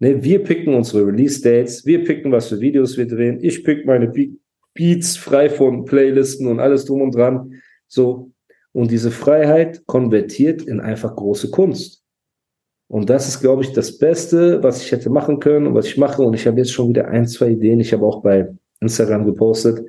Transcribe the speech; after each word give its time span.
Ne, 0.00 0.24
wir 0.24 0.42
picken 0.42 0.74
unsere 0.74 1.06
Release-Dates, 1.06 1.84
wir 1.84 2.04
picken, 2.04 2.32
was 2.32 2.48
für 2.48 2.58
Videos 2.60 2.96
wir 2.96 3.06
drehen. 3.06 3.38
Ich 3.42 3.62
pick 3.64 3.86
meine 3.86 4.08
Be 4.08 4.30
Beats 4.72 5.16
frei 5.16 5.50
von 5.50 5.84
Playlisten 5.84 6.46
und 6.46 6.60
alles 6.60 6.84
drum 6.84 7.02
und 7.02 7.14
dran. 7.14 7.54
So. 7.88 8.30
Und 8.72 8.90
diese 8.92 9.10
Freiheit 9.10 9.84
konvertiert 9.86 10.62
in 10.62 10.80
einfach 10.80 11.16
große 11.16 11.50
Kunst. 11.50 12.04
Und 12.86 13.10
das 13.10 13.28
ist, 13.28 13.40
glaube 13.40 13.62
ich, 13.62 13.72
das 13.72 13.98
Beste, 13.98 14.62
was 14.62 14.82
ich 14.82 14.92
hätte 14.92 15.10
machen 15.10 15.40
können 15.40 15.66
und 15.66 15.74
was 15.74 15.86
ich 15.86 15.98
mache. 15.98 16.22
Und 16.22 16.34
ich 16.34 16.46
habe 16.46 16.58
jetzt 16.58 16.72
schon 16.72 16.88
wieder 16.88 17.08
ein, 17.08 17.26
zwei 17.26 17.50
Ideen. 17.50 17.80
Ich 17.80 17.92
habe 17.92 18.06
auch 18.06 18.22
bei 18.22 18.48
Instagram 18.80 19.26
gepostet, 19.26 19.84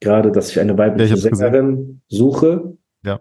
gerade, 0.00 0.30
dass 0.30 0.50
ich 0.50 0.60
eine 0.60 0.76
weibliche 0.78 1.14
Ja, 1.14 1.20
Sängerin 1.20 2.02
suche, 2.08 2.76
Ja. 3.02 3.20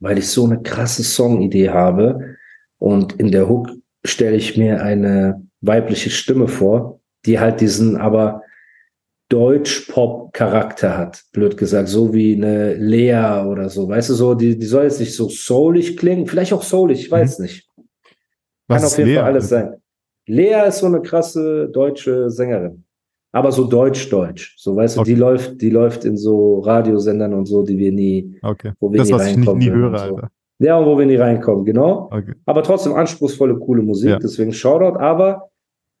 weil 0.00 0.18
ich 0.18 0.28
so 0.28 0.46
eine 0.46 0.62
krasse 0.62 1.04
Songidee 1.04 1.68
habe. 1.68 2.36
Und 2.78 3.12
in 3.20 3.30
der 3.30 3.48
Hook 3.48 3.68
stelle 4.04 4.36
ich 4.36 4.56
mir 4.56 4.82
eine 4.82 5.46
weibliche 5.62 6.10
Stimme 6.10 6.48
vor, 6.48 7.00
die 7.24 7.40
halt 7.40 7.60
diesen 7.60 7.96
aber 7.96 8.42
Deutsch-Pop-Charakter 9.30 10.98
hat, 10.98 11.22
blöd 11.32 11.56
gesagt, 11.56 11.88
so 11.88 12.12
wie 12.12 12.34
eine 12.34 12.74
Lea 12.74 13.44
oder 13.46 13.68
so, 13.68 13.88
weißt 13.88 14.10
du, 14.10 14.14
so, 14.14 14.34
die, 14.34 14.58
die 14.58 14.66
soll 14.66 14.84
jetzt 14.84 15.00
nicht 15.00 15.14
so 15.14 15.28
soulig 15.28 15.96
klingen, 15.96 16.26
vielleicht 16.26 16.52
auch 16.52 16.62
soulig, 16.62 17.00
ich 17.00 17.10
weiß 17.10 17.38
nicht. 17.38 17.66
Mhm. 17.76 17.82
Was 18.68 18.82
Kann 18.82 18.86
auf 18.90 18.98
jeden 18.98 19.10
Lea? 19.10 19.16
Fall 19.16 19.24
alles 19.24 19.48
sein. 19.48 19.74
Lea 20.26 20.68
ist 20.68 20.78
so 20.78 20.86
eine 20.86 21.00
krasse 21.02 21.68
deutsche 21.72 22.30
Sängerin. 22.30 22.84
Aber 23.34 23.50
so 23.50 23.64
deutsch-deutsch. 23.64 24.56
So, 24.58 24.76
weißt 24.76 24.96
du, 24.96 25.00
Okay. 25.00 25.14
die 25.14 25.18
läuft, 25.18 25.60
die 25.62 25.70
läuft 25.70 26.04
in 26.04 26.16
so 26.18 26.58
Radiosendern 26.60 27.32
und 27.32 27.46
so, 27.46 27.62
die 27.62 27.78
wir 27.78 27.90
nie, 27.90 28.38
Okay. 28.42 28.72
wo 28.78 28.92
wir 28.92 28.98
Das, 28.98 29.08
nie 29.08 29.14
was 29.14 29.22
ich 29.22 29.36
nicht, 29.36 29.48
reinkommen 29.48 29.58
nie 29.60 29.72
würden 29.72 29.80
höre, 29.82 29.90
und 29.92 29.98
so. 29.98 30.16
Alter. 30.16 30.30
Ja, 30.58 30.78
und 30.78 30.86
wo 30.86 30.98
wir 30.98 31.06
nie 31.06 31.16
reinkommen, 31.16 31.64
genau. 31.64 32.08
Okay. 32.12 32.34
Aber 32.44 32.62
trotzdem 32.62 32.92
anspruchsvolle, 32.92 33.56
coole 33.58 33.82
Musik. 33.82 34.10
Ja. 34.10 34.18
Deswegen 34.18 34.52
Shoutout. 34.52 34.98
Aber, 34.98 35.48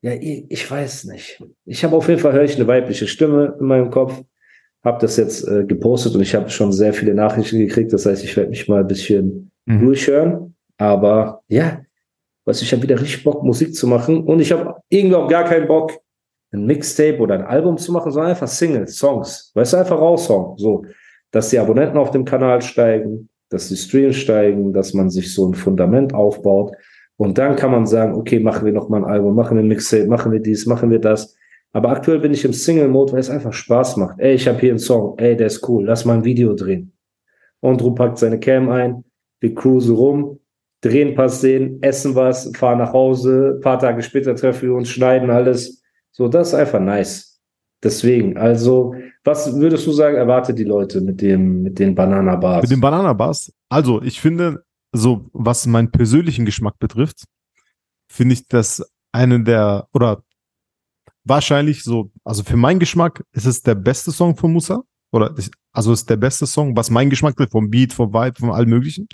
ja, 0.02 0.12
ich, 0.12 0.44
ich 0.48 0.70
weiß 0.70 1.04
nicht. 1.04 1.42
Ich 1.64 1.82
habe 1.84 1.96
auf 1.96 2.08
jeden 2.08 2.20
Fall, 2.20 2.32
höre 2.32 2.44
ich 2.44 2.56
eine 2.56 2.66
weibliche 2.66 3.06
Stimme 3.06 3.56
in 3.58 3.66
meinem 3.66 3.90
Kopf. 3.90 4.22
Habe 4.84 4.98
das 5.00 5.16
jetzt 5.16 5.46
äh, 5.46 5.64
gepostet 5.64 6.14
und 6.14 6.20
ich 6.22 6.34
habe 6.34 6.50
schon 6.50 6.72
sehr 6.72 6.92
viele 6.92 7.14
Nachrichten 7.14 7.58
gekriegt. 7.58 7.92
Das 7.92 8.04
heißt, 8.04 8.22
ich 8.24 8.36
werde 8.36 8.50
mich 8.50 8.68
mal 8.68 8.80
ein 8.80 8.86
bisschen 8.88 9.48
Mhm. 9.66 9.80
durchhören. 9.80 10.56
Aber 10.76 11.42
ja, 11.48 11.82
was 12.44 12.62
ich 12.62 12.72
habe 12.72 12.82
wieder 12.82 13.00
richtig 13.00 13.22
Bock, 13.22 13.44
Musik 13.44 13.74
zu 13.74 13.86
machen. 13.86 14.24
Und 14.24 14.40
ich 14.40 14.50
habe 14.52 14.74
irgendwie 14.88 15.14
auch 15.16 15.28
gar 15.28 15.44
keinen 15.44 15.68
Bock, 15.68 15.92
ein 16.52 16.66
Mixtape 16.66 17.18
oder 17.18 17.36
ein 17.36 17.44
Album 17.44 17.78
zu 17.78 17.92
machen, 17.92 18.10
sondern 18.10 18.30
einfach 18.30 18.48
Singles, 18.48 18.98
Songs. 18.98 19.52
Weißt 19.54 19.72
du, 19.72 19.76
einfach 19.78 19.98
raushauen. 19.98 20.58
So, 20.58 20.84
dass 21.30 21.50
die 21.50 21.58
Abonnenten 21.58 21.96
auf 21.96 22.10
dem 22.10 22.24
Kanal 22.24 22.60
steigen, 22.62 23.28
dass 23.48 23.68
die 23.68 23.76
Streams 23.76 24.16
steigen, 24.16 24.72
dass 24.72 24.92
man 24.92 25.08
sich 25.08 25.32
so 25.32 25.48
ein 25.48 25.54
Fundament 25.54 26.12
aufbaut. 26.14 26.74
Und 27.22 27.38
dann 27.38 27.54
kann 27.54 27.70
man 27.70 27.86
sagen, 27.86 28.14
okay, 28.14 28.40
machen 28.40 28.66
wir 28.66 28.72
noch 28.72 28.88
mal 28.88 28.96
ein 28.96 29.04
Album, 29.04 29.36
machen 29.36 29.56
wir 29.56 29.62
ein 29.62 29.68
Mixtape, 29.68 30.08
machen 30.08 30.32
wir 30.32 30.40
dies, 30.40 30.66
machen 30.66 30.90
wir 30.90 30.98
das. 30.98 31.36
Aber 31.72 31.90
aktuell 31.90 32.18
bin 32.18 32.34
ich 32.34 32.44
im 32.44 32.52
Single-Mode, 32.52 33.12
weil 33.12 33.20
es 33.20 33.30
einfach 33.30 33.52
Spaß 33.52 33.96
macht. 33.96 34.18
Ey, 34.18 34.34
ich 34.34 34.48
habe 34.48 34.58
hier 34.58 34.70
einen 34.70 34.80
Song, 34.80 35.14
ey, 35.18 35.36
der 35.36 35.46
ist 35.46 35.68
cool, 35.68 35.84
lass 35.84 36.04
mal 36.04 36.14
ein 36.14 36.24
Video 36.24 36.52
drehen. 36.54 36.92
Und 37.60 37.80
Ru 37.80 37.94
packt 37.94 38.18
seine 38.18 38.40
Cam 38.40 38.68
ein, 38.70 39.04
wir 39.38 39.54
cruisen 39.54 39.94
rum, 39.94 40.40
drehen 40.80 41.10
ein 41.10 41.14
paar 41.14 41.28
Szenen, 41.28 41.80
essen 41.80 42.16
was, 42.16 42.50
fahren 42.56 42.78
nach 42.78 42.92
Hause, 42.92 43.60
paar 43.62 43.78
Tage 43.78 44.02
später 44.02 44.34
treffen 44.34 44.70
wir 44.70 44.74
uns, 44.74 44.88
schneiden 44.88 45.30
alles. 45.30 45.80
So, 46.10 46.26
das 46.26 46.48
ist 46.48 46.54
einfach 46.54 46.80
nice. 46.80 47.40
Deswegen, 47.84 48.36
also, 48.36 48.96
was 49.22 49.60
würdest 49.60 49.86
du 49.86 49.92
sagen, 49.92 50.16
erwartet 50.16 50.58
die 50.58 50.64
Leute 50.64 51.00
mit 51.00 51.22
dem, 51.22 51.62
mit 51.62 51.78
den 51.78 51.94
Banana-Bars? 51.94 52.62
Mit 52.62 52.72
den 52.72 52.80
Bananabars. 52.80 53.52
Also, 53.68 54.02
ich 54.02 54.20
finde, 54.20 54.64
so 54.92 55.28
was 55.32 55.66
meinen 55.66 55.90
persönlichen 55.90 56.44
Geschmack 56.44 56.78
betrifft, 56.78 57.24
finde 58.08 58.34
ich 58.34 58.46
das 58.46 58.82
eine 59.12 59.42
der, 59.42 59.88
oder 59.92 60.22
wahrscheinlich 61.24 61.82
so, 61.82 62.10
also 62.24 62.42
für 62.42 62.56
meinen 62.56 62.78
Geschmack 62.78 63.24
ist 63.32 63.46
es 63.46 63.62
der 63.62 63.74
beste 63.74 64.12
Song 64.12 64.36
von 64.36 64.52
Musa. 64.52 64.82
Oder 65.12 65.34
ich, 65.38 65.50
also 65.72 65.92
ist 65.92 66.08
der 66.08 66.16
beste 66.16 66.46
Song, 66.46 66.76
was 66.76 66.90
mein 66.90 67.10
Geschmack 67.10 67.36
betrifft, 67.36 67.52
vom 67.52 67.70
Beat, 67.70 67.92
vom 67.92 68.12
Vibe, 68.12 68.38
von 68.38 68.50
allem 68.50 68.70
möglichen. 68.70 69.08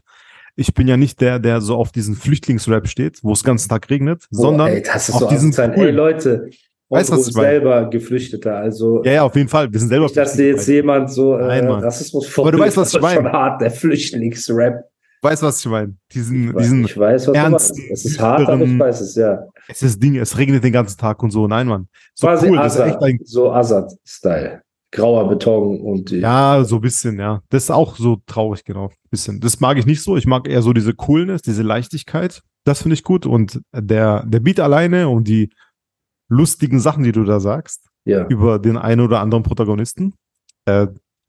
Ich 0.54 0.74
bin 0.74 0.88
ja 0.88 0.96
nicht 0.96 1.20
der, 1.20 1.38
der 1.38 1.60
so 1.60 1.76
auf 1.76 1.92
diesen 1.92 2.14
Flüchtlingsrap 2.16 2.88
steht, 2.88 3.22
wo 3.22 3.32
es 3.32 3.42
den 3.42 3.46
ganzen 3.46 3.68
Tag 3.68 3.88
regnet, 3.90 4.26
Boah, 4.30 4.42
sondern 4.42 4.68
ey, 4.68 4.82
das 4.82 5.08
ist 5.08 5.14
auf 5.14 5.22
so 5.22 5.28
diesen 5.28 5.50
asozial. 5.50 5.70
Ey, 5.70 5.76
coolen. 5.76 5.94
Leute, 5.94 6.50
Weißt 6.90 7.10
was 7.10 7.28
ich 7.28 7.34
meine? 7.34 7.48
selber 7.48 7.90
Geflüchteter, 7.90 8.56
also 8.56 9.04
Ja, 9.04 9.12
ja, 9.12 9.22
auf 9.22 9.36
jeden 9.36 9.48
Fall. 9.48 9.70
Wir 9.70 9.78
sind 9.78 9.88
selber 9.90 10.06
nicht, 10.06 10.16
dass 10.16 10.32
dir 10.34 10.46
jetzt 10.48 10.66
jemand 10.68 11.10
so 11.12 11.36
äh, 11.36 11.46
Nein. 11.62 11.68
Rassismus 11.68 12.38
Aber 12.38 12.50
du 12.50 12.58
weißt, 12.58 12.76
was 12.78 12.94
ich 12.94 13.00
ist 13.00 13.12
schon 13.12 13.24
meine. 13.24 13.32
hart, 13.32 13.60
der 13.60 13.70
Flüchtlingsrap. 13.70 14.84
Weißt 15.22 15.42
du, 15.42 15.46
was 15.46 15.60
ich 15.60 15.66
meine? 15.66 15.96
Diesen, 16.12 16.48
Ich 16.48 16.54
weiß, 16.54 16.62
diesen, 16.62 16.84
ich 16.84 16.98
weiß, 16.98 17.26
was 17.26 17.32
du 17.32 17.38
ernsten, 17.38 17.78
meinst. 17.78 17.92
Es 17.92 18.04
ist 18.04 18.20
hart, 18.20 18.48
aber 18.48 18.64
ich 18.64 18.78
weiß 18.78 19.00
es, 19.00 19.14
ja. 19.16 19.46
es 19.68 19.82
ist 19.82 20.02
Ding, 20.02 20.16
es 20.16 20.36
regnet 20.38 20.62
den 20.62 20.72
ganzen 20.72 20.98
Tag 20.98 21.22
und 21.22 21.30
so. 21.30 21.46
Nein, 21.48 21.66
Mann. 21.66 21.88
So 22.14 22.26
Quasi 22.26 22.48
cool, 22.48 22.56
das 22.56 22.74
ist 22.74 22.80
echt 22.80 22.96
Azad, 22.96 23.02
ein, 23.02 23.18
so 23.24 23.52
Azad-Style. 23.52 24.62
Grauer 24.90 25.28
Beton 25.28 25.80
und 25.80 26.10
die, 26.10 26.20
ja, 26.20 26.64
so 26.64 26.76
ein 26.76 26.80
bisschen, 26.80 27.18
ja. 27.18 27.42
Das 27.50 27.64
ist 27.64 27.70
auch 27.70 27.96
so 27.96 28.22
traurig, 28.26 28.64
genau. 28.64 28.90
Bisschen. 29.10 29.38
Das 29.38 29.60
mag 29.60 29.76
ich 29.76 29.84
nicht 29.84 30.02
so. 30.02 30.16
Ich 30.16 30.26
mag 30.26 30.48
eher 30.48 30.62
so 30.62 30.72
diese 30.72 30.94
Coolness, 30.94 31.42
diese 31.42 31.62
Leichtigkeit. 31.62 32.42
Das 32.64 32.82
finde 32.82 32.94
ich 32.94 33.04
gut. 33.04 33.26
Und 33.26 33.60
der, 33.74 34.24
der 34.26 34.40
Beat 34.40 34.60
alleine 34.60 35.08
und 35.08 35.28
die 35.28 35.50
lustigen 36.28 36.80
Sachen, 36.80 37.04
die 37.04 37.12
du 37.12 37.24
da 37.24 37.38
sagst, 37.40 37.88
ja. 38.04 38.26
über 38.28 38.58
den 38.58 38.78
einen 38.78 39.02
oder 39.02 39.20
anderen 39.20 39.42
Protagonisten, 39.42 40.14
äh, 40.64 40.86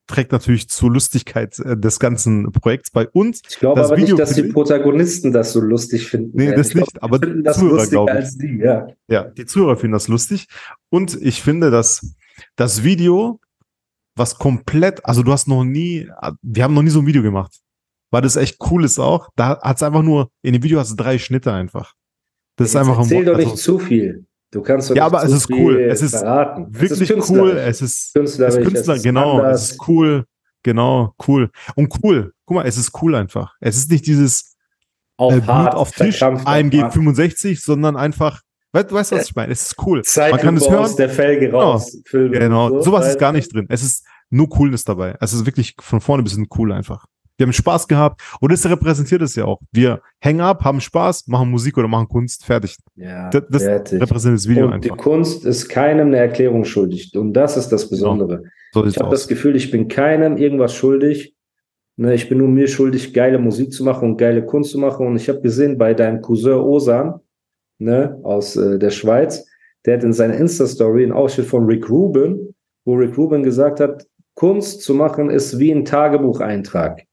trägt 0.10 0.32
natürlich 0.32 0.68
zur 0.70 0.92
Lustigkeit 0.92 1.58
äh, 1.60 1.78
des 1.78 2.00
ganzen 2.00 2.52
Projekts 2.52 2.90
bei 2.92 3.08
uns. 3.08 3.42
Ich 3.48 3.60
glaube 3.60 3.82
aber 3.82 3.96
Video 3.96 4.16
nicht, 4.16 4.20
dass 4.20 4.34
die 4.34 4.44
Protagonisten 4.44 5.32
das 5.32 5.54
so 5.54 5.62
lustig 5.62 6.08
finden. 6.08 6.32
Nee, 6.36 6.54
das 6.54 6.70
ich 6.70 6.74
glaub, 6.74 6.88
nicht, 6.88 7.04
aber 7.04 7.20
die 7.20 7.44
Zuhörer, 7.44 7.76
lustiger 7.76 7.90
glaub 7.90 8.10
ich. 8.10 8.16
als 8.16 8.38
die, 8.38 8.58
ja. 8.58 8.88
Ja, 9.08 9.24
die 9.26 9.46
Zuhörer 9.46 9.78
finden 9.78 9.94
das 9.94 10.08
lustig. 10.08 10.48
Und 10.90 11.22
ich 11.22 11.42
finde, 11.42 11.70
dass 11.70 12.16
das 12.56 12.84
Video, 12.84 13.40
was 14.16 14.38
komplett, 14.38 15.06
also 15.06 15.24
du 15.24 15.32
hast 15.32 15.48
noch 15.48 15.64
nie, 15.64 16.10
wir 16.42 16.64
haben 16.64 16.74
noch 16.74 16.84
nie 16.84 16.90
so 16.90 17.00
ein 17.00 17.08
Video 17.08 17.22
gemacht. 17.22 17.60
Weil 18.12 18.24
das 18.24 18.36
echt 18.36 18.58
cool 18.72 18.84
ist 18.84 18.98
auch. 18.98 19.30
Da 19.36 19.60
hat 19.62 19.78
es 19.78 19.84
einfach 19.84 20.02
nur, 20.02 20.32
in 20.42 20.54
dem 20.54 20.64
Video 20.64 20.80
hast 20.80 20.92
du 20.92 20.96
drei 20.96 21.20
Schnitte 21.20 21.54
einfach. 21.54 21.94
Das 22.56 22.70
ist 22.70 22.76
einfach 22.76 22.98
ein 22.98 23.04
Erzähl 23.04 23.26
doch 23.26 23.36
also, 23.36 23.50
nicht 23.50 23.62
zu 23.62 23.78
viel. 23.78 24.26
Du 24.52 24.62
kannst 24.62 24.90
doch 24.90 24.96
Ja, 24.96 25.06
aber 25.06 25.24
es 25.24 25.32
ist 25.32 25.50
cool. 25.52 25.80
Es 25.80 26.02
ist 26.02 26.18
verraten. 26.18 26.68
wirklich 26.70 27.10
es 27.10 27.18
ist 27.18 27.30
cool. 27.30 27.52
Es 27.52 27.82
ist, 27.82 28.08
es 28.08 28.14
Künstlerisch, 28.14 28.56
ist 28.56 28.60
es 28.60 28.74
Künstler, 28.74 28.96
ist 28.96 29.04
genau. 29.04 29.38
anders. 29.38 29.62
Es 29.62 29.72
ist 29.72 29.88
cool. 29.88 30.26
Genau, 30.64 31.14
cool. 31.28 31.52
Und 31.76 31.94
cool. 32.04 32.34
Guck 32.46 32.56
mal, 32.56 32.66
es 32.66 32.78
ist 32.78 32.92
cool 33.02 33.16
einfach. 33.16 33.54
Es 33.60 33.78
ist 33.78 33.92
nicht 33.92 34.08
dieses 34.08 34.56
auf 35.18 35.34
äh, 35.34 35.38
Blut 35.38 35.48
hart, 35.48 35.76
auf 35.76 35.92
Tisch, 35.92 36.22
AMG 36.24 36.82
hart. 36.82 36.94
65, 36.94 37.62
sondern 37.62 37.96
einfach, 37.96 38.42
weißt 38.72 38.92
du, 38.92 38.96
was 38.96 39.12
ich 39.12 39.36
meine? 39.36 39.52
Es 39.52 39.68
ist 39.68 39.76
cool. 39.86 40.04
Zeitlupe 40.04 40.38
Man 40.38 40.46
kann 40.46 40.58
es 40.58 40.64
aus 40.64 40.72
hören. 40.72 40.96
der 40.98 41.10
Felge 41.10 41.52
raus. 41.52 41.98
filmen 42.06 42.32
Genau, 42.32 42.70
so, 42.70 42.82
sowas 42.82 43.08
ist 43.08 43.20
gar 43.20 43.32
nicht 43.32 43.54
drin. 43.54 43.68
Es 43.70 43.84
ist 43.84 44.06
nur 44.30 44.50
Coolness 44.50 44.84
dabei. 44.84 45.16
Es 45.20 45.34
ist 45.34 45.46
wirklich 45.46 45.76
von 45.80 46.02
vorne 46.02 46.24
bis 46.24 46.34
hinten 46.34 46.50
cool 46.58 46.72
einfach. 46.72 47.06
Wir 47.40 47.46
haben 47.46 47.54
Spaß 47.54 47.88
gehabt 47.88 48.22
und 48.42 48.52
das 48.52 48.70
repräsentiert 48.70 49.22
es 49.22 49.34
ja 49.36 49.46
auch. 49.46 49.62
Wir 49.72 50.02
hängen 50.20 50.42
ab, 50.42 50.66
haben 50.66 50.82
Spaß, 50.82 51.28
machen 51.28 51.50
Musik 51.50 51.78
oder 51.78 51.88
machen 51.88 52.10
Kunst, 52.10 52.44
fertig. 52.46 52.76
Ja, 52.98 53.30
Das, 53.30 53.44
das 53.50 53.64
fertig. 53.64 54.02
repräsentiert 54.02 54.40
das 54.40 54.50
Video 54.50 54.66
Und 54.66 54.84
die 54.84 54.92
einfach. 54.92 55.02
Kunst 55.04 55.46
ist 55.46 55.70
keinem 55.70 56.08
eine 56.08 56.18
Erklärung 56.18 56.66
schuldig. 56.66 57.16
Und 57.16 57.32
das 57.32 57.56
ist 57.56 57.70
das 57.70 57.90
Besondere. 57.90 58.44
So 58.74 58.86
Ich 58.86 58.98
habe 59.00 59.10
das. 59.10 59.30
Gefühl, 59.30 59.56
ich 59.56 59.72
bin 59.72 59.88
keinem 59.88 60.36
irgendwas 60.36 60.76
schuldig. 60.76 61.34
Ne, 61.96 62.14
ich 62.14 62.28
bin 62.28 62.40
nur 62.40 62.50
mir 62.50 62.68
schuldig, 62.68 63.14
geile 63.14 63.40
Musik 63.40 63.72
zu 63.72 63.86
machen 63.86 64.10
und 64.12 64.18
geile 64.18 64.46
Kunst 64.46 64.72
zu 64.72 64.78
machen. 64.78 65.08
Und 65.08 65.16
ich 65.16 65.30
habe 65.30 65.40
gesehen, 65.40 65.78
bei 65.78 65.94
deinem 65.94 66.22
Cousin 66.22 66.54
Osan 66.60 67.22
ne, 67.78 68.20
aus 68.24 68.58
äh, 68.58 68.78
der 68.78 68.90
Schweiz, 68.90 69.46
der 69.86 69.96
hat 69.96 70.04
in 70.04 70.12
seiner 70.12 70.36
Insta-Story 70.36 71.04
einen 71.04 71.14
Ausschnitt 71.14 71.48
von 71.48 71.66
Rick 71.66 71.90
Rubin, 71.90 72.54
wo 72.84 72.96
Rick 72.96 73.18
Rubin 73.18 73.44
gesagt 73.44 73.80
hat, 73.80 74.06
Kunst 74.36 74.82
zu 74.82 74.94
machen 74.94 75.30
ist 75.30 75.58
wie 75.58 75.72
ein 75.72 75.86
Tagebucheintrag. 75.86 77.04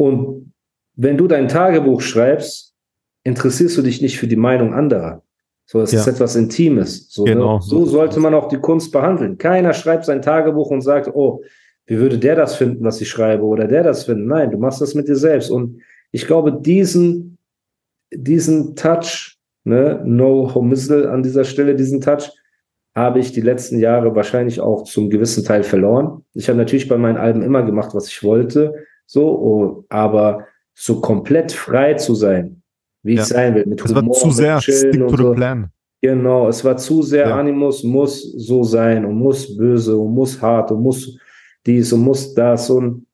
Und 0.00 0.54
wenn 0.96 1.18
du 1.18 1.28
dein 1.28 1.46
Tagebuch 1.46 2.00
schreibst, 2.00 2.74
interessierst 3.22 3.76
du 3.76 3.82
dich 3.82 4.00
nicht 4.00 4.18
für 4.18 4.26
die 4.26 4.36
Meinung 4.48 4.72
anderer. 4.72 5.22
So, 5.66 5.82
es 5.82 5.92
Ja. 5.92 6.00
ist 6.00 6.06
etwas 6.06 6.36
Intimes. 6.36 7.10
So, 7.10 7.24
Genau, 7.24 7.56
ne? 7.56 7.62
so 7.62 7.84
sollte 7.84 8.18
man 8.18 8.32
auch 8.32 8.48
die 8.48 8.56
Kunst 8.56 8.92
behandeln. 8.92 9.36
Keiner 9.36 9.74
schreibt 9.74 10.06
sein 10.06 10.22
Tagebuch 10.22 10.70
und 10.70 10.80
sagt, 10.80 11.14
oh, 11.14 11.42
wie 11.84 11.98
würde 11.98 12.18
der 12.18 12.34
das 12.34 12.54
finden, 12.56 12.82
was 12.82 12.98
ich 13.02 13.10
schreibe, 13.10 13.44
oder 13.44 13.66
der 13.68 13.82
das 13.82 14.04
finden. 14.04 14.26
Nein, 14.26 14.50
du 14.50 14.56
machst 14.56 14.80
das 14.80 14.94
mit 14.94 15.06
dir 15.06 15.16
selbst. 15.16 15.50
Und 15.50 15.82
ich 16.12 16.26
glaube, 16.26 16.50
diesen, 16.52 17.36
diesen 18.10 18.74
Touch 18.74 19.36
ne, 19.64 20.00
no 20.06 20.54
homissel 20.54 21.08
an 21.08 21.22
dieser 21.22 21.44
Stelle, 21.44 21.74
diesen 21.74 22.00
Touch, 22.00 22.30
habe 22.94 23.18
ich 23.18 23.32
die 23.32 23.42
letzten 23.42 23.78
Jahre 23.78 24.16
wahrscheinlich 24.16 24.60
auch 24.62 24.84
zum 24.84 25.10
gewissen 25.10 25.44
Teil 25.44 25.62
verloren. 25.62 26.24
Ich 26.32 26.48
habe 26.48 26.56
natürlich 26.58 26.88
bei 26.88 26.96
meinen 26.96 27.18
Alben 27.18 27.42
immer 27.42 27.62
gemacht, 27.64 27.94
was 27.94 28.08
ich 28.08 28.22
wollte, 28.22 28.74
so, 29.10 29.26
oh, 29.26 29.84
aber 29.88 30.46
so 30.72 31.00
komplett 31.00 31.50
frei 31.50 31.94
zu 31.94 32.14
sein, 32.14 32.62
wie 33.02 33.16
ja. 33.16 33.22
ich 33.22 33.28
sein 33.28 33.56
will, 33.56 33.66
mit 33.66 33.84
es 33.84 33.90
Humor, 33.90 34.06
war 34.06 34.12
zu 34.12 34.30
sehr 34.30 34.60
stick 34.60 34.92
to 34.92 35.08
the 35.08 35.16
so. 35.16 35.32
plan. 35.32 35.68
Genau, 36.00 36.48
es 36.48 36.64
war 36.64 36.76
zu 36.76 37.02
sehr 37.02 37.28
ja. 37.28 37.36
Animus, 37.36 37.82
muss 37.82 38.22
so 38.22 38.62
sein 38.62 39.04
und 39.04 39.16
muss 39.16 39.56
böse 39.56 39.96
und 39.98 40.14
muss 40.14 40.40
hart 40.40 40.70
und 40.70 40.82
muss 40.82 41.18
dies 41.66 41.92
und 41.92 42.02
muss 42.02 42.34
das 42.34 42.70
und 42.70 43.04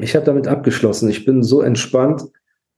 ich 0.00 0.14
habe 0.14 0.24
damit 0.24 0.46
abgeschlossen. 0.46 1.10
Ich 1.10 1.24
bin 1.26 1.42
so 1.42 1.60
entspannt 1.60 2.22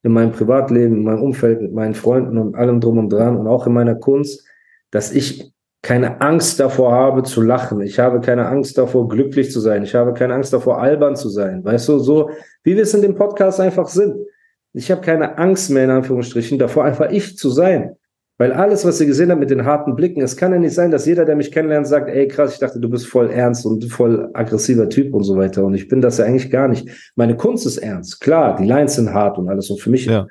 in 0.03 0.13
meinem 0.13 0.33
Privatleben, 0.33 0.97
in 0.97 1.05
meinem 1.05 1.23
Umfeld, 1.23 1.61
mit 1.61 1.75
meinen 1.75 1.95
Freunden 1.95 2.39
und 2.39 2.57
allem 2.57 2.81
drum 2.81 2.97
und 2.97 3.13
dran 3.13 3.37
und 3.37 3.47
auch 3.47 3.67
in 3.67 3.75
meiner 3.75 3.95
Kunst, 3.95 4.45
dass 4.91 5.13
ich 5.13 5.53
keine 5.83 6.21
Angst 6.21 6.61
davor 6.61 6.93
habe 6.93 7.25
zu 7.25 7.43
lachen. 7.43 7.81
Ich 7.81 7.99
habe 7.99 8.21
keine 8.21 8.47
Angst 8.47 8.79
davor, 8.79 9.09
glücklich 9.09 9.51
zu 9.51 9.59
sein. 9.59 9.83
Ich 9.83 9.97
habe 9.97 10.15
keine 10.15 10.35
Angst 10.35 10.53
davor, 10.53 10.81
albern 10.81 11.17
zu 11.17 11.29
sein. 11.29 11.65
Weißt 11.65 11.89
du, 11.89 11.99
so 11.99 12.31
wie 12.63 12.77
wir 12.77 12.85
es 12.85 12.95
in 12.95 13.03
dem 13.03 13.17
Podcast 13.17 13.61
einfach 13.61 13.89
sind. 13.89 14.17
Ich 14.73 14.91
habe 14.91 15.01
keine 15.01 15.37
Angst 15.39 15.71
mehr, 15.71 15.85
in 15.85 15.91
Anführungsstrichen, 15.91 16.59
davor 16.59 16.85
einfach 16.85 17.11
ich 17.11 17.37
zu 17.37 17.51
sein. 17.51 17.97
Weil 18.39 18.53
alles, 18.53 18.85
was 18.87 19.01
ihr 19.01 19.07
gesehen 19.07 19.31
habt 19.31 19.41
mit 19.41 19.51
den 19.51 19.65
harten 19.65 19.95
Blicken, 19.95 20.23
es 20.23 20.37
kann 20.37 20.53
ja 20.53 20.59
nicht 20.59 20.75
sein, 20.75 20.91
dass 20.91 21.05
jeder, 21.05 21.25
der 21.25 21.37
mich 21.37 21.53
kennenlernt, 21.53 21.87
sagt, 21.87 22.09
ey 22.09 22.27
krass, 22.29 22.55
ich 22.55 22.61
dachte, 22.61 22.81
du 22.81 22.89
bist 22.89 23.07
voll 23.07 23.31
ernst 23.31 23.67
und 23.67 23.85
voll 23.85 24.31
aggressiver 24.33 24.89
Typ 24.89 25.15
und 25.15 25.25
so 25.25 25.37
weiter. 25.37 25.65
Und 25.65 25.75
ich 25.75 25.89
bin 25.89 26.01
das 26.01 26.19
ja 26.19 26.25
eigentlich 26.25 26.51
gar 26.51 26.69
nicht. 26.69 27.13
Meine 27.17 27.37
Kunst 27.37 27.67
ist 27.67 27.79
ernst. 27.79 28.21
Klar, 28.21 28.57
die 28.57 28.65
Lines 28.65 28.95
sind 28.95 29.13
hart 29.13 29.37
und 29.37 29.49
alles. 29.49 29.69
Und 29.69 29.81
für 29.81 29.91
mich 29.91 30.07
ja. 30.07 30.27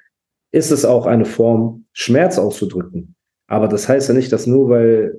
ist 0.52 0.72
es 0.72 0.86
auch 0.86 1.06
eine 1.06 1.26
Form, 1.26 1.86
Schmerz 1.94 2.40
auszudrücken. 2.40 3.16
Aber 3.48 3.68
das 3.68 3.88
heißt 3.88 4.08
ja 4.10 4.16
nicht, 4.16 4.32
dass 4.32 4.48
nur 4.48 4.70
weil 4.70 5.14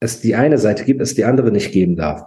es 0.00 0.20
die 0.20 0.34
eine 0.34 0.58
Seite 0.58 0.84
gibt, 0.84 1.00
es 1.00 1.14
die 1.14 1.24
andere 1.24 1.52
nicht 1.52 1.72
geben 1.72 1.96
darf. 1.96 2.22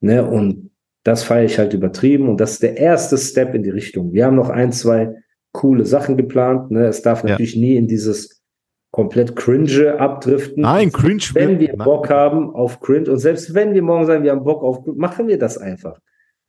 Ne? 0.00 0.28
Und 0.28 0.70
das 1.04 1.22
feiere 1.22 1.44
ich 1.44 1.58
halt 1.58 1.72
übertrieben. 1.72 2.28
Und 2.28 2.40
das 2.40 2.52
ist 2.52 2.62
der 2.62 2.76
erste 2.76 3.16
Step 3.16 3.54
in 3.54 3.62
die 3.62 3.70
Richtung. 3.70 4.12
Wir 4.12 4.26
haben 4.26 4.36
noch 4.36 4.50
ein, 4.50 4.72
zwei 4.72 5.14
coole 5.52 5.84
Sachen 5.84 6.16
geplant. 6.16 6.70
Ne? 6.70 6.86
Es 6.86 7.02
darf 7.02 7.24
natürlich 7.24 7.54
ja. 7.54 7.60
nie 7.60 7.76
in 7.76 7.86
dieses 7.86 8.42
komplett 8.90 9.36
cringe 9.36 9.98
abdriften. 9.98 10.62
Nein, 10.62 10.90
cringe. 10.90 11.22
Wenn 11.34 11.60
wir 11.60 11.76
Bock 11.76 12.10
haben 12.10 12.54
auf 12.54 12.80
cringe 12.80 13.10
und 13.10 13.18
selbst 13.18 13.54
wenn 13.54 13.74
wir 13.74 13.82
morgen 13.82 14.06
sagen, 14.06 14.24
wir 14.24 14.32
haben 14.32 14.44
Bock 14.44 14.62
auf, 14.62 14.86
machen 14.86 15.28
wir 15.28 15.38
das 15.38 15.58
einfach. 15.58 15.98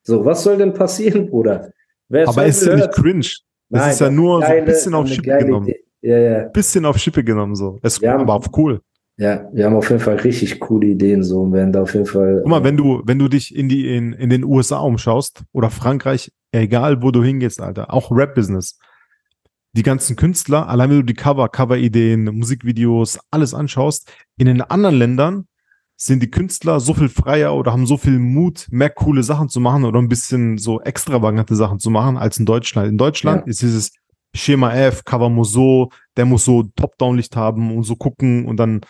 So, 0.04 0.26
was 0.26 0.44
soll 0.44 0.58
denn 0.58 0.74
passieren, 0.74 1.26
Bruder? 1.30 1.72
Wer 2.10 2.28
Aber 2.28 2.46
ist 2.46 2.66
ja 2.66 2.76
nicht 2.76 2.92
cringe. 2.94 3.28
Nein, 3.70 3.92
ist 3.92 4.00
ja 4.00 4.10
nur 4.10 4.40
geile, 4.40 4.54
so 4.54 4.60
ein 4.60 4.66
bisschen 4.66 4.94
auf 4.94 5.08
Schippe 5.08 5.38
genommen. 5.38 5.74
Ja, 6.02 6.18
ja. 6.18 6.44
Bisschen 6.46 6.86
auf 6.86 6.98
Schippe 6.98 7.24
genommen, 7.24 7.56
so. 7.56 7.80
Es 7.82 8.02
war 8.02 8.20
aber 8.20 8.36
auf 8.36 8.46
cool. 8.56 8.80
Ja, 9.18 9.50
wir 9.52 9.66
haben 9.66 9.76
auf 9.76 9.90
jeden 9.90 10.02
Fall 10.02 10.18
richtig 10.18 10.60
coole 10.60 10.88
Ideen, 10.88 11.24
so, 11.24 11.42
und 11.42 11.54
werden 11.54 11.74
da 11.74 11.82
auf 11.82 11.94
jeden 11.94 12.06
Fall. 12.06 12.42
Guck 12.44 12.50
mal, 12.50 12.64
wenn 12.64 12.78
du, 12.78 13.02
wenn 13.06 13.18
du 13.18 13.28
dich 13.28 13.56
in 13.56 13.68
die, 13.68 13.96
in, 13.96 14.14
in 14.14 14.30
den 14.30 14.44
USA 14.44 14.78
umschaust 14.78 15.44
oder 15.54 15.72
Frankreich, 15.72 16.32
egal 16.52 17.02
wo 17.02 17.12
du 17.12 17.24
hingehst, 17.24 17.60
Alter, 17.60 17.92
auch 17.92 18.12
Rap-Business 18.12 18.78
die 19.78 19.84
ganzen 19.84 20.16
Künstler, 20.16 20.68
allein 20.68 20.90
wenn 20.90 20.98
du 20.98 21.06
die 21.06 21.14
Cover, 21.14 21.50
Cover-Ideen, 21.50 22.26
Musikvideos, 22.26 23.20
alles 23.30 23.54
anschaust, 23.54 24.12
in 24.38 24.48
den 24.48 24.62
anderen 24.62 24.96
Ländern 24.96 25.48
sind 25.96 26.22
die 26.22 26.32
Künstler 26.32 26.80
so 26.80 26.96
viel 26.96 27.10
freier 27.10 27.56
oder 27.56 27.74
haben 27.74 27.86
so 27.86 27.98
viel 27.98 28.18
Mut, 28.18 28.68
mehr 28.72 28.90
coole 28.90 29.22
Sachen 29.22 29.50
zu 29.50 29.60
machen 29.60 29.86
oder 29.86 30.00
ein 30.00 30.10
bisschen 30.10 30.58
so 30.58 30.82
extravagante 30.82 31.56
Sachen 31.56 31.80
zu 31.80 31.92
machen 31.92 32.18
als 32.18 32.40
in 32.40 32.46
Deutschland. 32.46 32.90
In 32.90 32.98
Deutschland 32.98 33.42
ja. 33.46 33.52
ist 33.52 33.62
dieses 33.62 33.92
Schema 34.34 34.74
F, 34.74 35.04
Cover 35.04 35.30
muss 35.30 35.52
so, 35.52 35.90
der 36.18 36.26
muss 36.26 36.46
so 36.46 36.64
Top-Down-Licht 36.76 37.36
haben 37.36 37.76
und 37.76 37.84
so 37.84 37.96
gucken 37.96 38.46
und 38.46 38.58
dann 38.58 38.82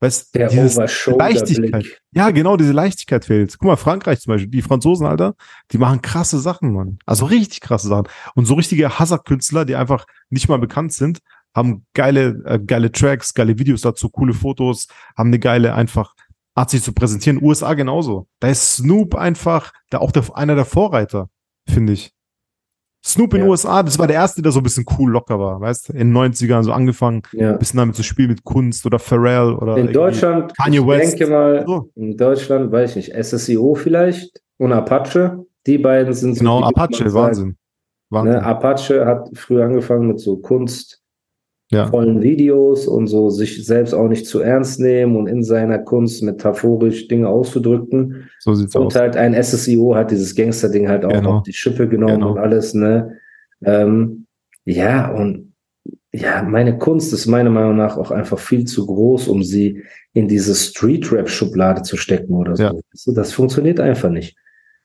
Weißt, 0.00 0.34
der 0.34 0.50
Leichtigkeit. 0.50 1.86
Ja, 2.12 2.30
genau, 2.30 2.56
diese 2.58 2.72
Leichtigkeit 2.72 3.24
fehlt. 3.24 3.56
Guck 3.58 3.66
mal, 3.66 3.76
Frankreich 3.76 4.20
zum 4.20 4.34
Beispiel, 4.34 4.50
die 4.50 4.60
Franzosen, 4.60 5.06
Alter, 5.06 5.34
die 5.72 5.78
machen 5.78 6.02
krasse 6.02 6.38
Sachen, 6.38 6.74
Mann. 6.74 6.98
Also 7.06 7.24
richtig 7.24 7.60
krasse 7.62 7.88
Sachen. 7.88 8.06
Und 8.34 8.44
so 8.44 8.54
richtige 8.54 8.98
Hazard-Künstler, 8.98 9.64
die 9.64 9.74
einfach 9.74 10.06
nicht 10.28 10.48
mal 10.48 10.58
bekannt 10.58 10.92
sind, 10.92 11.20
haben 11.54 11.86
geile, 11.94 12.42
äh, 12.44 12.58
geile 12.58 12.92
Tracks, 12.92 13.32
geile 13.32 13.58
Videos 13.58 13.80
dazu, 13.80 14.10
coole 14.10 14.34
Fotos, 14.34 14.88
haben 15.16 15.28
eine 15.28 15.38
geile 15.38 15.74
einfach 15.74 16.14
Art 16.56 16.70
sich 16.70 16.82
zu 16.82 16.92
präsentieren. 16.92 17.42
USA 17.42 17.74
genauso. 17.74 18.28
Da 18.40 18.48
ist 18.48 18.76
Snoop 18.76 19.14
einfach, 19.14 19.72
da 19.90 19.98
auch 19.98 20.10
der, 20.10 20.24
einer 20.36 20.54
der 20.54 20.64
Vorreiter, 20.64 21.28
finde 21.68 21.92
ich. 21.92 22.12
Snoop 23.06 23.34
in 23.34 23.40
den 23.40 23.46
ja. 23.46 23.50
USA, 23.50 23.84
das 23.84 24.00
war 24.00 24.08
der 24.08 24.16
erste, 24.16 24.42
der 24.42 24.50
so 24.50 24.58
ein 24.58 24.64
bisschen 24.64 24.84
cool 24.98 25.12
locker 25.12 25.38
war, 25.38 25.60
weißt 25.60 25.88
du? 25.88 25.92
In 25.92 26.12
den 26.12 26.16
90ern 26.16 26.64
so 26.64 26.72
angefangen, 26.72 27.22
ja. 27.32 27.52
ein 27.52 27.58
bisschen 27.58 27.78
damit 27.78 27.94
zu 27.94 28.02
spielen 28.02 28.30
mit 28.30 28.42
Kunst 28.42 28.84
oder 28.84 28.98
Pharrell 28.98 29.54
oder. 29.54 29.76
In 29.76 29.92
Deutschland, 29.92 30.56
Kanye 30.56 30.80
ich 30.80 30.86
West. 30.86 31.20
denke 31.20 31.32
mal, 31.32 31.64
so. 31.64 31.88
in 31.94 32.16
Deutschland, 32.16 32.72
weiß 32.72 32.96
ich 32.96 33.14
nicht, 33.14 33.24
SSIO 33.24 33.76
vielleicht 33.76 34.42
und 34.58 34.72
Apache. 34.72 35.46
Die 35.68 35.78
beiden 35.78 36.12
sind 36.14 36.34
so. 36.34 36.40
Genau, 36.40 36.62
Apache, 36.62 37.12
Wahnsinn. 37.14 37.56
Wahnsinn. 38.10 38.34
Ne? 38.34 38.42
Apache 38.42 39.06
hat 39.06 39.30
früher 39.34 39.64
angefangen 39.64 40.08
mit 40.08 40.18
so 40.18 40.38
Kunst, 40.38 41.00
ja. 41.70 41.86
vollen 41.86 42.22
Videos 42.22 42.86
und 42.86 43.08
so 43.08 43.28
sich 43.28 43.64
selbst 43.66 43.92
auch 43.92 44.08
nicht 44.08 44.26
zu 44.26 44.40
ernst 44.40 44.80
nehmen 44.80 45.16
und 45.16 45.26
in 45.26 45.42
seiner 45.42 45.78
Kunst 45.78 46.22
metaphorisch 46.22 47.08
Dinge 47.08 47.28
auszudrücken. 47.28 48.28
So 48.38 48.54
sieht's 48.54 48.74
und 48.76 48.86
aus. 48.86 48.94
Und 48.94 49.00
halt 49.00 49.16
ein 49.16 49.34
SSIO 49.34 49.94
hat 49.94 50.10
dieses 50.10 50.34
Gangster-Ding 50.34 50.88
halt 50.88 51.04
auch 51.04 51.12
genau. 51.12 51.38
auf 51.38 51.42
die 51.42 51.52
Schippe 51.52 51.88
genommen 51.88 52.14
genau. 52.14 52.32
und 52.32 52.38
alles, 52.38 52.74
ne? 52.74 53.18
Ähm, 53.64 54.26
ja, 54.64 55.10
und 55.10 55.54
ja, 56.12 56.42
meine 56.42 56.78
Kunst 56.78 57.12
ist 57.12 57.26
meiner 57.26 57.50
Meinung 57.50 57.76
nach 57.76 57.96
auch 57.96 58.10
einfach 58.10 58.38
viel 58.38 58.64
zu 58.64 58.86
groß, 58.86 59.28
um 59.28 59.42
sie 59.42 59.82
in 60.12 60.28
diese 60.28 60.54
Street-Rap-Schublade 60.54 61.82
zu 61.82 61.96
stecken 61.96 62.34
oder 62.34 62.56
so. 62.56 62.62
Ja. 62.62 62.72
Das 63.14 63.32
funktioniert 63.32 63.80
einfach 63.80 64.10
nicht. 64.10 64.36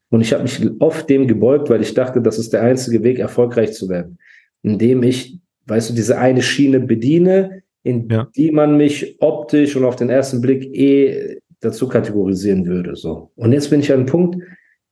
Und 0.09 0.21
ich 0.21 0.33
habe 0.33 0.43
mich 0.43 0.61
oft 0.79 1.09
dem 1.09 1.27
gebeugt, 1.27 1.69
weil 1.69 1.81
ich 1.81 1.93
dachte, 1.93 2.21
das 2.21 2.37
ist 2.37 2.51
der 2.51 2.63
einzige 2.63 3.01
Weg, 3.03 3.19
erfolgreich 3.19 3.71
zu 3.71 3.87
werden, 3.87 4.17
indem 4.61 5.03
ich 5.03 5.40
weißt 5.65 5.89
du, 5.89 5.93
diese 5.93 6.17
eine 6.17 6.41
Schiene 6.41 6.79
bediene, 6.79 7.61
in 7.83 8.07
ja. 8.09 8.27
die 8.35 8.51
man 8.51 8.77
mich 8.77 9.17
optisch 9.21 9.75
und 9.75 9.85
auf 9.85 9.95
den 9.95 10.09
ersten 10.09 10.41
Blick 10.41 10.63
eh 10.75 11.39
dazu 11.61 11.87
kategorisieren 11.87 12.65
würde. 12.65 12.95
So. 12.95 13.31
Und 13.35 13.53
jetzt 13.53 13.69
bin 13.69 13.79
ich 13.79 13.91
an 13.91 13.99
einem 13.99 14.05
Punkt, 14.07 14.37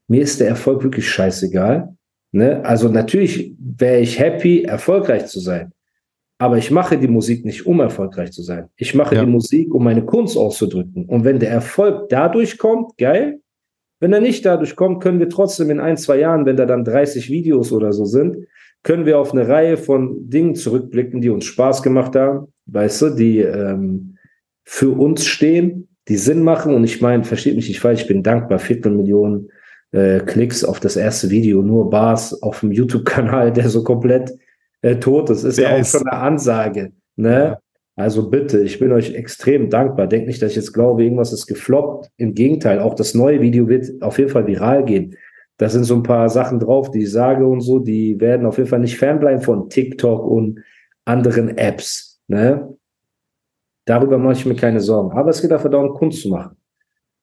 mir 0.07 0.21
ist 0.21 0.39
der 0.39 0.47
Erfolg 0.47 0.83
wirklich 0.83 1.07
scheißegal. 1.09 1.95
Ne? 2.31 2.63
Also 2.63 2.89
natürlich 2.89 3.55
wäre 3.59 3.99
ich 3.99 4.19
happy, 4.19 4.63
erfolgreich 4.63 5.27
zu 5.27 5.39
sein. 5.39 5.71
Aber 6.41 6.57
ich 6.57 6.71
mache 6.71 6.97
die 6.97 7.07
Musik 7.07 7.43
nicht, 7.43 7.65
um 7.65 7.81
erfolgreich 7.81 8.31
zu 8.31 8.41
sein. 8.41 8.69
Ich 8.77 8.95
mache 8.95 9.15
ja. 9.15 9.25
die 9.25 9.29
Musik, 9.29 9.73
um 9.73 9.83
meine 9.83 10.05
Kunst 10.05 10.37
auszudrücken. 10.37 11.05
Und 11.05 11.25
wenn 11.25 11.39
der 11.39 11.51
Erfolg 11.51 12.07
dadurch 12.09 12.57
kommt, 12.57 12.97
geil. 12.97 13.41
Wenn 13.99 14.13
er 14.13 14.21
nicht 14.21 14.45
dadurch 14.45 14.77
kommt, 14.77 15.03
können 15.03 15.19
wir 15.19 15.27
trotzdem 15.27 15.69
in 15.69 15.81
ein, 15.81 15.97
zwei 15.97 16.19
Jahren, 16.19 16.45
wenn 16.45 16.55
da 16.55 16.65
dann 16.65 16.85
30 16.85 17.29
Videos 17.29 17.73
oder 17.73 17.91
so 17.91 18.05
sind, 18.05 18.47
können 18.83 19.05
wir 19.05 19.19
auf 19.19 19.33
eine 19.33 19.47
Reihe 19.47 19.77
von 19.77 20.29
Dingen 20.29 20.55
zurückblicken, 20.55 21.21
die 21.21 21.29
uns 21.29 21.45
Spaß 21.45 21.83
gemacht 21.83 22.15
haben, 22.15 22.47
weißt 22.67 23.01
du, 23.01 23.09
die 23.11 23.39
ähm, 23.39 24.17
für 24.63 24.97
uns 24.97 25.25
stehen, 25.25 25.89
die 26.07 26.17
Sinn 26.17 26.43
machen. 26.43 26.73
Und 26.73 26.83
ich 26.83 27.01
meine, 27.01 27.23
versteht 27.23 27.55
mich 27.55 27.67
nicht 27.67 27.79
falsch, 27.79 28.01
ich 28.01 28.07
bin 28.07 28.23
dankbar, 28.23 28.59
Viertelmillionen 28.59 29.49
äh, 29.91 30.19
Klicks 30.19 30.63
auf 30.63 30.79
das 30.79 30.95
erste 30.95 31.29
Video, 31.29 31.61
nur 31.61 31.89
Bars 31.89 32.41
auf 32.41 32.61
dem 32.61 32.71
YouTube-Kanal, 32.71 33.51
der 33.51 33.69
so 33.69 33.83
komplett 33.83 34.31
äh, 34.81 34.95
tot 34.95 35.29
ist, 35.29 35.43
ist 35.43 35.57
der 35.57 35.69
ja 35.69 35.75
auch 35.75 35.79
ist 35.79 35.91
schon 35.91 36.07
eine 36.07 36.21
Ansage. 36.21 36.91
Ne? 37.15 37.29
Ja. 37.29 37.59
Also 37.95 38.29
bitte, 38.29 38.61
ich 38.61 38.79
bin 38.79 38.93
euch 38.93 39.13
extrem 39.13 39.69
dankbar. 39.69 40.07
Denkt 40.07 40.27
nicht, 40.27 40.41
dass 40.41 40.51
ich 40.51 40.55
jetzt 40.55 40.73
glaube, 40.73 41.03
irgendwas 41.03 41.33
ist 41.33 41.47
gefloppt. 41.47 42.09
Im 42.15 42.33
Gegenteil, 42.33 42.79
auch 42.79 42.95
das 42.95 43.13
neue 43.13 43.41
Video 43.41 43.67
wird 43.67 44.01
auf 44.01 44.19
jeden 44.19 44.29
Fall 44.29 44.47
viral 44.47 44.85
gehen 44.85 45.17
da 45.59 45.67
sind 45.67 45.83
so 45.83 45.93
ein 45.93 46.03
paar 46.03 46.29
Sachen 46.29 46.57
drauf, 46.57 46.89
die 46.89 47.03
ich 47.03 47.11
sage 47.11 47.45
und 47.45 47.59
so, 47.59 47.79
die 47.79 48.17
werden 48.19 48.45
auf 48.45 48.57
jeden 48.57 48.69
Fall 48.69 48.79
nicht 48.79 48.97
fernbleiben 48.97 49.41
von 49.41 49.69
TikTok 49.69 50.25
und 50.25 50.61
anderen 51.03 51.57
Apps. 51.57 52.21
Ne? 52.27 52.77
Darüber 53.85 54.17
mache 54.17 54.33
ich 54.33 54.45
mir 54.45 54.55
keine 54.55 54.79
Sorgen. 54.79 55.11
Aber 55.11 55.31
es 55.31 55.41
geht 55.41 55.51
einfach 55.51 55.69
darum, 55.69 55.93
Kunst 55.93 56.21
zu 56.21 56.29
machen. 56.29 56.55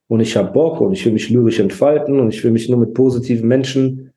Und 0.08 0.20
ich 0.20 0.36
habe 0.36 0.52
Bock 0.52 0.82
und 0.82 0.92
ich 0.92 1.04
will 1.06 1.14
mich 1.14 1.30
lyrisch 1.30 1.60
entfalten 1.60 2.20
und 2.20 2.28
ich 2.28 2.44
will 2.44 2.50
mich 2.50 2.68
nur 2.68 2.78
mit 2.78 2.92
positiven 2.92 3.48
Menschen 3.48 4.12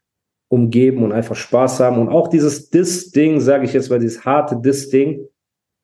umgeben 0.50 1.02
und 1.04 1.14
einfach 1.14 1.38
Spaß 1.38 1.80
haben. 1.80 1.98
Und 1.98 2.10
auch 2.10 2.28
dieses 2.28 2.70
Diss-Ding, 2.70 3.40
sage 3.40 3.64
ich 3.64 3.72
jetzt 3.72 3.90
mal, 3.90 4.00
dieses 4.00 4.26
harte 4.26 4.58
Diss-Ding, 4.58 5.26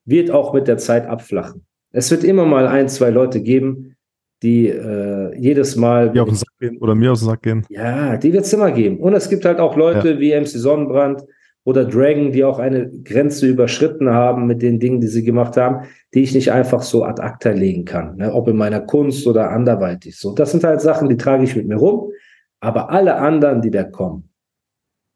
wird 0.04 0.30
auch 0.30 0.52
mit 0.52 0.68
der 0.68 0.76
Zeit 0.76 1.06
abflachen. 1.06 1.64
Es 1.90 2.10
wird 2.10 2.22
immer 2.22 2.44
mal 2.44 2.66
ein, 2.66 2.90
zwei 2.90 3.08
Leute 3.08 3.40
geben, 3.40 3.95
die 4.42 4.68
äh, 4.68 5.34
jedes 5.38 5.76
Mal. 5.76 6.12
Die 6.12 6.20
auf 6.20 6.28
den 6.28 6.36
Sack 6.36 6.48
gehen 6.60 6.78
oder 6.78 6.94
mir 6.94 7.12
auf 7.12 7.18
den 7.18 7.28
Sack 7.28 7.42
gehen. 7.42 7.66
Ja, 7.68 8.16
die 8.16 8.32
wird 8.32 8.44
es 8.44 8.52
immer 8.52 8.70
geben. 8.70 8.98
Und 8.98 9.14
es 9.14 9.28
gibt 9.28 9.44
halt 9.44 9.58
auch 9.58 9.76
Leute 9.76 10.12
ja. 10.12 10.20
wie 10.20 10.38
MC 10.38 10.48
Sonnenbrand 10.48 11.22
oder 11.64 11.84
Dragon, 11.84 12.30
die 12.30 12.44
auch 12.44 12.58
eine 12.58 12.90
Grenze 13.02 13.46
überschritten 13.46 14.10
haben 14.10 14.46
mit 14.46 14.62
den 14.62 14.78
Dingen, 14.78 15.00
die 15.00 15.08
sie 15.08 15.24
gemacht 15.24 15.56
haben, 15.56 15.86
die 16.14 16.22
ich 16.22 16.34
nicht 16.34 16.52
einfach 16.52 16.82
so 16.82 17.04
ad 17.04 17.20
acta 17.20 17.50
legen 17.50 17.84
kann. 17.84 18.16
Ne? 18.16 18.32
Ob 18.32 18.46
in 18.48 18.56
meiner 18.56 18.80
Kunst 18.80 19.26
oder 19.26 19.50
anderweitig. 19.50 20.16
So, 20.16 20.32
das 20.32 20.52
sind 20.52 20.62
halt 20.62 20.80
Sachen, 20.80 21.08
die 21.08 21.16
trage 21.16 21.44
ich 21.44 21.56
mit 21.56 21.66
mir 21.66 21.76
rum. 21.76 22.12
Aber 22.60 22.90
alle 22.90 23.16
anderen, 23.16 23.62
die 23.62 23.70
da 23.70 23.82
kommen, 23.82 24.30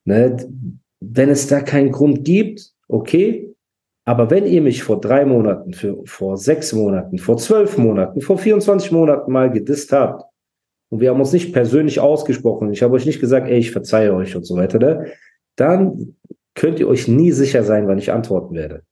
ne, 0.04 0.36
wenn 1.00 1.28
es 1.28 1.46
da 1.46 1.60
keinen 1.60 1.92
Grund 1.92 2.24
gibt, 2.24 2.72
okay, 2.88 3.49
Aber 4.04 4.30
wenn 4.30 4.46
ihr 4.46 4.62
mich 4.62 4.82
vor 4.82 5.00
drei 5.00 5.24
Monaten, 5.24 5.72
für, 5.72 5.98
vor 6.04 6.36
sechs 6.36 6.72
Monaten, 6.72 7.18
vor 7.18 7.36
zwölf 7.36 7.76
Monaten, 7.78 8.20
vor 8.20 8.38
24 8.38 8.92
Monaten 8.92 9.30
mal 9.30 9.50
gedisst 9.50 9.92
habt 9.92 10.24
und 10.88 11.00
wir 11.00 11.10
haben 11.10 11.20
uns 11.20 11.32
nicht 11.32 11.52
persönlich 11.52 12.00
ausgesprochen, 12.00 12.72
ich 12.72 12.82
habe 12.82 12.94
euch 12.94 13.06
nicht 13.06 13.20
gesagt, 13.20 13.48
ey, 13.48 13.58
ich 13.58 13.70
verzeihe 13.70 14.14
euch 14.14 14.34
und 14.34 14.44
so 14.44 14.56
weiter, 14.56 14.78
ne? 14.78 15.12
dann 15.56 16.16
könnt 16.54 16.80
ihr 16.80 16.88
euch 16.88 17.08
nie 17.08 17.32
sicher 17.32 17.62
sein, 17.62 17.86
wann 17.86 17.98
ich 17.98 18.12
antworten 18.12 18.54
werde. 18.54 18.82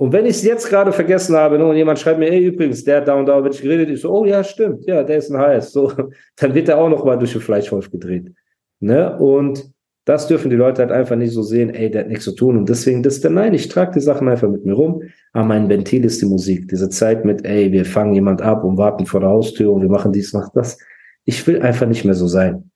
Und 0.00 0.12
wenn 0.12 0.24
ich 0.24 0.36
es 0.36 0.44
jetzt 0.44 0.70
gerade 0.70 0.92
vergessen 0.92 1.36
habe 1.36 1.58
ne, 1.58 1.66
und 1.66 1.76
jemand 1.76 1.98
schreibt 1.98 2.18
mir, 2.18 2.30
ey, 2.30 2.46
übrigens, 2.46 2.84
der 2.84 2.98
hat 2.98 3.08
da 3.08 3.16
und 3.16 3.26
da 3.26 3.44
wird 3.44 3.60
geredet, 3.60 3.90
ich 3.90 4.00
so, 4.00 4.10
oh 4.10 4.24
ja, 4.24 4.42
stimmt, 4.42 4.86
ja, 4.86 5.02
der 5.02 5.18
ist 5.18 5.30
ein 5.30 5.38
HS. 5.38 5.72
So, 5.72 5.92
dann 6.36 6.54
wird 6.54 6.70
er 6.70 6.78
auch 6.78 6.88
noch 6.88 7.04
mal 7.04 7.18
durch 7.18 7.32
den 7.32 7.42
Fleischwolf 7.42 7.90
gedreht. 7.90 8.32
Ne? 8.80 9.18
Und 9.18 9.70
das 10.10 10.26
dürfen 10.26 10.50
die 10.50 10.56
Leute 10.56 10.82
halt 10.82 10.90
einfach 10.90 11.14
nicht 11.14 11.32
so 11.32 11.42
sehen, 11.42 11.70
ey, 11.70 11.88
der 11.88 12.00
hat 12.00 12.08
nichts 12.08 12.24
zu 12.24 12.32
tun. 12.32 12.56
Und 12.56 12.68
deswegen, 12.68 13.04
das 13.04 13.20
dann, 13.20 13.34
nein, 13.34 13.54
ich 13.54 13.68
trage 13.68 13.92
die 13.92 14.00
Sachen 14.00 14.28
einfach 14.28 14.48
mit 14.48 14.64
mir 14.64 14.72
rum. 14.72 15.04
Aber 15.32 15.46
mein 15.46 15.68
Ventil 15.68 16.04
ist 16.04 16.20
die 16.20 16.26
Musik. 16.26 16.66
Diese 16.66 16.88
Zeit 16.88 17.24
mit, 17.24 17.46
ey, 17.46 17.70
wir 17.70 17.84
fangen 17.84 18.12
jemand 18.12 18.42
ab 18.42 18.64
und 18.64 18.76
warten 18.76 19.06
vor 19.06 19.20
der 19.20 19.28
Haustür 19.28 19.72
und 19.72 19.82
wir 19.82 19.88
machen 19.88 20.10
dies, 20.10 20.32
machen 20.32 20.50
das. 20.54 20.78
Ich 21.26 21.46
will 21.46 21.62
einfach 21.62 21.86
nicht 21.86 22.04
mehr 22.04 22.14
so 22.14 22.26
sein. 22.26 22.72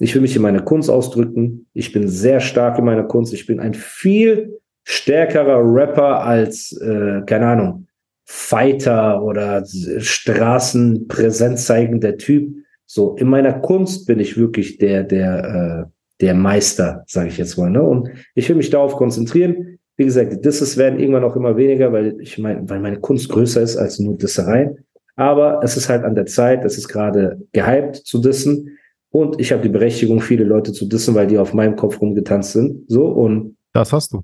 Ich 0.00 0.12
will 0.12 0.22
mich 0.22 0.34
in 0.34 0.42
meine 0.42 0.64
Kunst 0.64 0.90
ausdrücken. 0.90 1.68
Ich 1.72 1.92
bin 1.92 2.08
sehr 2.08 2.40
stark 2.40 2.80
in 2.80 2.84
meiner 2.84 3.04
Kunst. 3.04 3.32
Ich 3.32 3.46
bin 3.46 3.60
ein 3.60 3.74
viel 3.74 4.58
stärkerer 4.82 5.60
Rapper 5.62 6.24
als, 6.24 6.72
äh, 6.80 7.20
keine 7.26 7.46
Ahnung, 7.46 7.86
Fighter 8.24 9.22
oder 9.22 9.64
Straßenpräsenz 9.64 11.64
zeigender 11.64 12.16
Typ. 12.16 12.52
So, 12.86 13.14
in 13.14 13.28
meiner 13.28 13.60
Kunst 13.60 14.08
bin 14.08 14.18
ich 14.18 14.36
wirklich 14.36 14.78
der, 14.78 15.04
der, 15.04 15.86
äh, 15.86 15.91
der 16.22 16.34
Meister, 16.34 17.04
sage 17.06 17.28
ich 17.28 17.36
jetzt 17.36 17.58
mal. 17.58 17.68
Ne? 17.68 17.82
Und 17.82 18.08
ich 18.34 18.48
will 18.48 18.56
mich 18.56 18.70
darauf 18.70 18.96
konzentrieren. 18.96 19.78
Wie 19.96 20.04
gesagt, 20.04 20.32
die 20.32 20.40
Disses 20.40 20.78
werden 20.78 20.98
irgendwann 20.98 21.24
auch 21.24 21.36
immer 21.36 21.56
weniger, 21.56 21.92
weil 21.92 22.18
ich 22.20 22.38
meine, 22.38 22.66
weil 22.70 22.80
meine 22.80 23.00
Kunst 23.00 23.28
größer 23.28 23.60
ist 23.60 23.76
als 23.76 23.98
nur 23.98 24.16
Dissereien. 24.16 24.78
Aber 25.16 25.60
es 25.62 25.76
ist 25.76 25.88
halt 25.88 26.04
an 26.04 26.14
der 26.14 26.26
Zeit, 26.26 26.64
es 26.64 26.78
ist 26.78 26.88
gerade 26.88 27.42
gehypt 27.52 27.96
zu 27.96 28.20
dissen. 28.20 28.78
Und 29.10 29.38
ich 29.40 29.52
habe 29.52 29.62
die 29.62 29.68
Berechtigung, 29.68 30.20
viele 30.20 30.44
Leute 30.44 30.72
zu 30.72 30.86
dissen, 30.86 31.14
weil 31.14 31.26
die 31.26 31.36
auf 31.36 31.52
meinem 31.52 31.76
Kopf 31.76 32.00
rumgetanzt 32.00 32.52
sind. 32.52 32.84
So, 32.88 33.06
und 33.06 33.56
das 33.74 33.92
hast 33.92 34.14
du. 34.14 34.22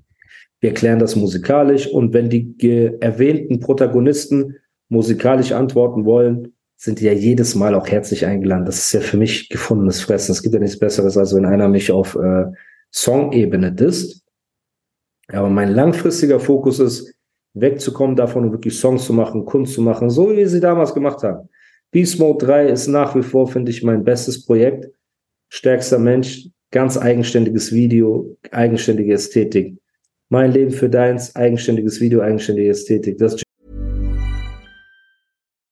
Wir 0.61 0.73
klären 0.73 0.99
das 0.99 1.15
musikalisch 1.15 1.87
und 1.87 2.13
wenn 2.13 2.29
die 2.29 2.55
erwähnten 2.99 3.59
Protagonisten 3.59 4.55
musikalisch 4.89 5.51
antworten 5.51 6.05
wollen, 6.05 6.53
sind 6.79 7.01
ja 7.01 7.11
jedes 7.11 7.55
Mal 7.55 7.75
auch 7.75 7.87
herzlich 7.87 8.25
eingeladen. 8.25 8.63
Das 8.63 8.77
ist 8.77 8.93
ja 8.93 9.01
für 9.01 9.17
mich 9.17 9.49
gefundenes 9.49 10.01
Fressen. 10.01 10.31
Es 10.31 10.41
gibt 10.41 10.53
ja 10.53 10.61
nichts 10.61 10.79
Besseres, 10.79 11.17
als 11.17 11.35
wenn 11.35 11.45
einer 11.45 11.67
mich 11.67 11.91
auf 11.91 12.15
äh, 12.15 12.45
Song-Ebene 12.89 13.73
disst. 13.73 14.23
Aber 15.27 15.49
mein 15.49 15.73
langfristiger 15.73 16.39
Fokus 16.39 16.79
ist, 16.79 17.13
wegzukommen 17.53 18.15
davon 18.15 18.45
und 18.45 18.51
wirklich 18.53 18.79
Songs 18.79 19.05
zu 19.05 19.11
machen, 19.11 19.43
Kunst 19.43 19.73
zu 19.73 19.81
machen, 19.81 20.09
so 20.09 20.29
wie 20.31 20.45
sie 20.45 20.61
damals 20.61 20.93
gemacht 20.93 21.21
haben. 21.21 21.49
Beast 21.91 22.17
Mode 22.17 22.45
3 22.45 22.69
ist 22.69 22.87
nach 22.87 23.13
wie 23.13 23.23
vor, 23.23 23.49
finde 23.49 23.71
ich, 23.71 23.83
mein 23.83 24.05
bestes 24.05 24.45
Projekt. 24.45 24.89
Stärkster 25.49 25.99
Mensch, 25.99 26.47
ganz 26.71 26.97
eigenständiges 26.97 27.73
Video, 27.73 28.37
eigenständige 28.51 29.13
Ästhetik. 29.13 29.77
Mein 30.29 30.53
Leben 30.53 30.71
für 30.71 30.89
deins, 30.89 31.35
eigenständiges 31.35 31.99
Video, 31.99 32.21
eigenständige 32.21 32.69
Ästhetik. 32.69 33.17
Das 33.17 33.41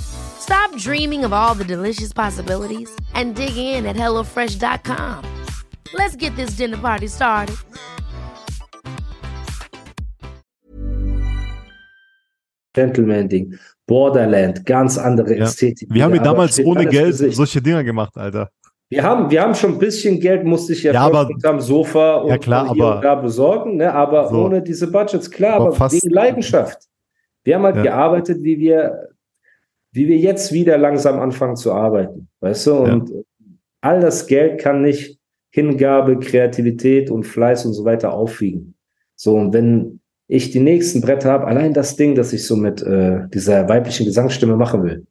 Stop 0.00 0.76
dreaming 0.76 1.24
of 1.24 1.32
all 1.32 1.54
the 1.54 1.64
delicious 1.64 2.12
possibilities 2.12 2.90
and 3.14 3.34
dig 3.34 3.56
in 3.56 3.86
at 3.86 3.96
HelloFresh.com. 3.96 5.24
Let's 5.94 6.16
get 6.16 6.34
this 6.36 6.56
dinner 6.56 6.78
party 6.78 7.06
started. 7.08 7.56
Gentleman-Ding, 12.74 13.54
Borderland, 13.86 14.64
ganz 14.64 14.98
andere 14.98 15.36
Ja. 15.36 15.44
Ästhetik. 15.44 15.88
Wir 15.92 16.04
haben 16.04 16.14
ja 16.14 16.22
damals 16.22 16.58
ohne 16.64 16.86
Geld 16.86 17.14
solche 17.16 17.60
Dinger 17.60 17.84
gemacht, 17.84 18.16
Alter. 18.16 18.48
Wir 18.88 19.02
haben, 19.02 19.30
wir 19.30 19.40
haben 19.42 19.54
schon 19.54 19.72
ein 19.72 19.78
bisschen 19.78 20.20
Geld, 20.20 20.44
musste 20.44 20.72
ich 20.74 20.82
ja, 20.82 20.92
Ja, 20.92 21.02
aber- 21.06 21.26
unterm 21.28 21.60
Sofa 21.60 22.16
und 22.16 22.28
Ja, 22.28 22.38
klar, 22.38 22.68
aber- 22.70 22.96
und 22.96 23.02
da 23.04 23.14
besorgen, 23.14 23.76
ne? 23.76 23.92
aber 23.92 24.28
So. 24.28 24.44
ohne 24.44 24.62
diese 24.62 24.90
Budgets, 24.90 25.30
klar, 25.30 25.54
Aber 25.54 25.66
aber, 25.68 25.74
fast- 25.76 25.94
wegen 26.02 26.12
Leidenschaft. 26.14 26.78
Wir 27.44 27.56
haben 27.56 27.64
halt 27.64 27.76
Ja. 27.76 27.82
gearbeitet, 27.82 28.42
wie 28.42 28.58
wir, 28.58 29.08
wie 29.92 30.08
wir 30.08 30.16
jetzt 30.16 30.52
wieder 30.52 30.78
langsam 30.78 31.20
anfangen 31.20 31.56
zu 31.56 31.72
arbeiten, 31.72 32.28
weißt 32.40 32.66
du? 32.66 32.74
Und 32.74 33.12
all 33.80 34.00
das 34.00 34.26
Geld 34.26 34.60
kann 34.60 34.82
nicht 34.82 35.18
Hingabe, 35.50 36.18
Kreativität 36.18 37.10
und 37.10 37.24
Fleiß 37.24 37.66
und 37.66 37.74
so 37.74 37.84
weiter 37.84 38.14
aufwiegen. 38.14 38.74
So, 39.16 39.34
und 39.34 39.52
wenn 39.52 40.00
ich 40.28 40.50
die 40.50 40.60
nächsten 40.60 41.02
Bretter 41.02 41.30
habe, 41.30 41.46
allein 41.46 41.74
das 41.74 41.96
Ding, 41.96 42.14
das 42.14 42.32
ich 42.32 42.46
so 42.46 42.56
mit 42.56 42.82
äh, 42.82 43.28
dieser 43.34 43.68
weiblichen 43.68 44.06
Gesangsstimme 44.06 44.56
machen 44.56 44.82
will. 44.82 45.06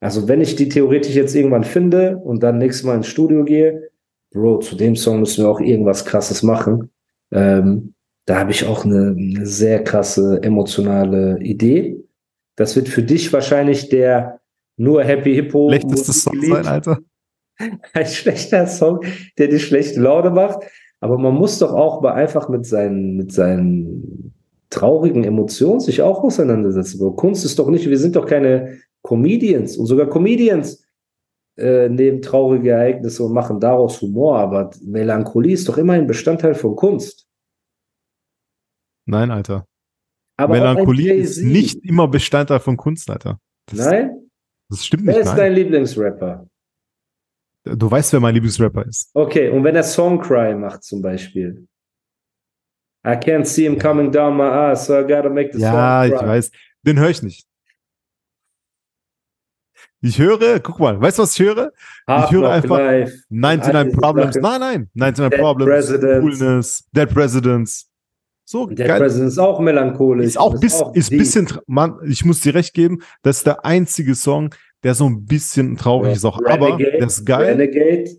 Also 0.00 0.28
wenn 0.28 0.40
ich 0.40 0.56
die 0.56 0.70
theoretisch 0.70 1.14
jetzt 1.14 1.34
irgendwann 1.34 1.64
finde 1.64 2.16
und 2.16 2.42
dann 2.42 2.56
nächstes 2.56 2.86
Mal 2.86 2.96
ins 2.96 3.06
Studio 3.06 3.44
gehe, 3.44 3.90
Bro, 4.32 4.60
zu 4.60 4.76
dem 4.76 4.96
Song 4.96 5.20
müssen 5.20 5.44
wir 5.44 5.50
auch 5.50 5.60
irgendwas 5.60 6.06
krasses 6.06 6.42
machen. 6.42 6.90
Ähm, 7.32 7.94
da 8.24 8.38
habe 8.38 8.52
ich 8.52 8.64
auch 8.66 8.84
eine, 8.84 9.14
eine 9.18 9.44
sehr 9.44 9.84
krasse 9.84 10.40
emotionale 10.42 11.38
Idee. 11.40 11.96
Das 12.56 12.76
wird 12.76 12.88
für 12.88 13.02
dich 13.02 13.32
wahrscheinlich 13.32 13.88
der 13.88 14.40
nur 14.76 15.04
Happy 15.04 15.34
Hippo 15.34 15.68
Schlechteste 15.68 16.12
Song 16.12 16.40
sein, 16.42 16.66
Alter. 16.66 16.98
ein 17.92 18.06
schlechter 18.06 18.66
Song, 18.66 19.00
der 19.38 19.48
dir 19.48 19.58
schlechte 19.58 20.00
Laune 20.00 20.30
macht. 20.30 20.64
Aber 21.00 21.18
man 21.18 21.34
muss 21.34 21.58
doch 21.58 21.72
auch 21.72 22.02
mal 22.02 22.12
einfach 22.12 22.48
mit 22.48 22.66
seinen, 22.66 23.16
mit 23.16 23.32
seinen 23.32 24.34
traurigen 24.68 25.24
Emotionen 25.24 25.80
sich 25.80 26.02
auch 26.02 26.22
auseinandersetzen. 26.22 26.98
Bro. 26.98 27.12
Kunst 27.12 27.44
ist 27.44 27.58
doch 27.58 27.68
nicht, 27.68 27.88
wir 27.88 27.98
sind 27.98 28.16
doch 28.16 28.26
keine 28.26 28.78
Comedians 29.02 29.76
und 29.76 29.86
sogar 29.86 30.08
Comedians 30.08 30.84
äh, 31.56 31.88
nehmen 31.88 32.22
traurige 32.22 32.70
Ereignisse 32.70 33.24
und 33.24 33.32
machen 33.32 33.60
daraus 33.60 34.00
Humor. 34.00 34.38
Aber 34.38 34.70
Melancholie 34.82 35.54
ist 35.54 35.68
doch 35.68 35.78
immer 35.78 35.94
ein 35.94 36.06
Bestandteil 36.06 36.54
von 36.54 36.76
Kunst. 36.76 37.26
Nein, 39.06 39.30
Alter. 39.30 39.66
Aber 40.40 40.54
Melancholie 40.54 41.12
ist 41.14 41.38
nicht 41.42 41.84
immer 41.84 42.08
Bestandteil 42.08 42.60
von 42.60 42.76
Kunst, 42.76 43.08
Alter. 43.10 43.38
Das, 43.66 43.78
Nein? 43.86 44.30
das 44.68 44.84
stimmt 44.86 45.06
Wer 45.06 45.14
nicht. 45.14 45.20
ist 45.22 45.28
Nein. 45.28 45.36
dein 45.36 45.52
Lieblingsrapper? 45.54 46.46
Du 47.64 47.90
weißt, 47.90 48.12
wer 48.14 48.20
mein 48.20 48.34
Lieblingsrapper 48.34 48.86
ist. 48.86 49.10
Okay, 49.14 49.50
und 49.50 49.62
wenn 49.64 49.76
er 49.76 49.82
Songcry 49.82 50.54
macht 50.54 50.82
zum 50.82 51.02
Beispiel. 51.02 51.66
I 53.06 53.10
can't 53.10 53.44
see 53.46 53.64
him 53.64 53.78
coming 53.78 54.10
down 54.10 54.36
my 54.36 54.44
ass, 54.44 54.86
so 54.86 54.98
I 54.98 55.02
gotta 55.02 55.28
make 55.30 55.52
the 55.52 55.60
Ja, 55.60 56.02
song 56.04 56.12
ich 56.12 56.18
cry. 56.18 56.28
weiß. 56.28 56.50
Den 56.82 56.98
höre 56.98 57.10
ich 57.10 57.22
nicht. 57.22 57.46
Ich 60.02 60.18
höre, 60.18 60.60
guck 60.60 60.78
mal, 60.80 60.98
weißt 60.98 61.18
du, 61.18 61.22
was 61.22 61.38
ich 61.38 61.46
höre? 61.46 61.72
Hard 62.06 62.30
ich 62.30 62.36
höre 62.36 62.50
einfach 62.50 62.78
Life. 62.78 63.22
99 63.28 63.74
All 63.74 63.84
diese 63.84 63.96
Problems. 63.98 64.36
Nein, 64.36 64.60
nein. 64.60 64.90
99 64.94 65.30
Dead 65.30 65.40
Problems. 65.40 65.70
Presidents. 65.70 66.20
Coolness. 66.40 66.88
Dead 66.92 67.08
Presidents. 67.10 67.89
So, 68.50 68.66
Der 68.66 68.88
geil. 68.88 68.98
President 68.98 69.28
ist 69.28 69.38
auch 69.38 69.60
melancholisch. 69.60 70.26
Ist 70.26 70.36
auch, 70.40 70.58
bis, 70.58 70.82
ist 70.94 71.10
bisschen, 71.10 71.46
man, 71.68 71.94
ich 72.04 72.24
muss 72.24 72.40
dir 72.40 72.52
recht 72.52 72.74
geben, 72.74 72.98
das 73.22 73.36
ist 73.38 73.46
der 73.46 73.64
einzige 73.64 74.16
Song, 74.16 74.52
der 74.82 74.96
so 74.96 75.06
ein 75.08 75.24
bisschen 75.24 75.76
traurig 75.76 76.14
ist 76.14 76.24
auch. 76.24 76.40
Aber 76.44 76.66
Renegade, 76.76 76.98
der 76.98 77.06
ist 77.06 77.24
geil. 77.24 77.44
Renegade 77.46 78.10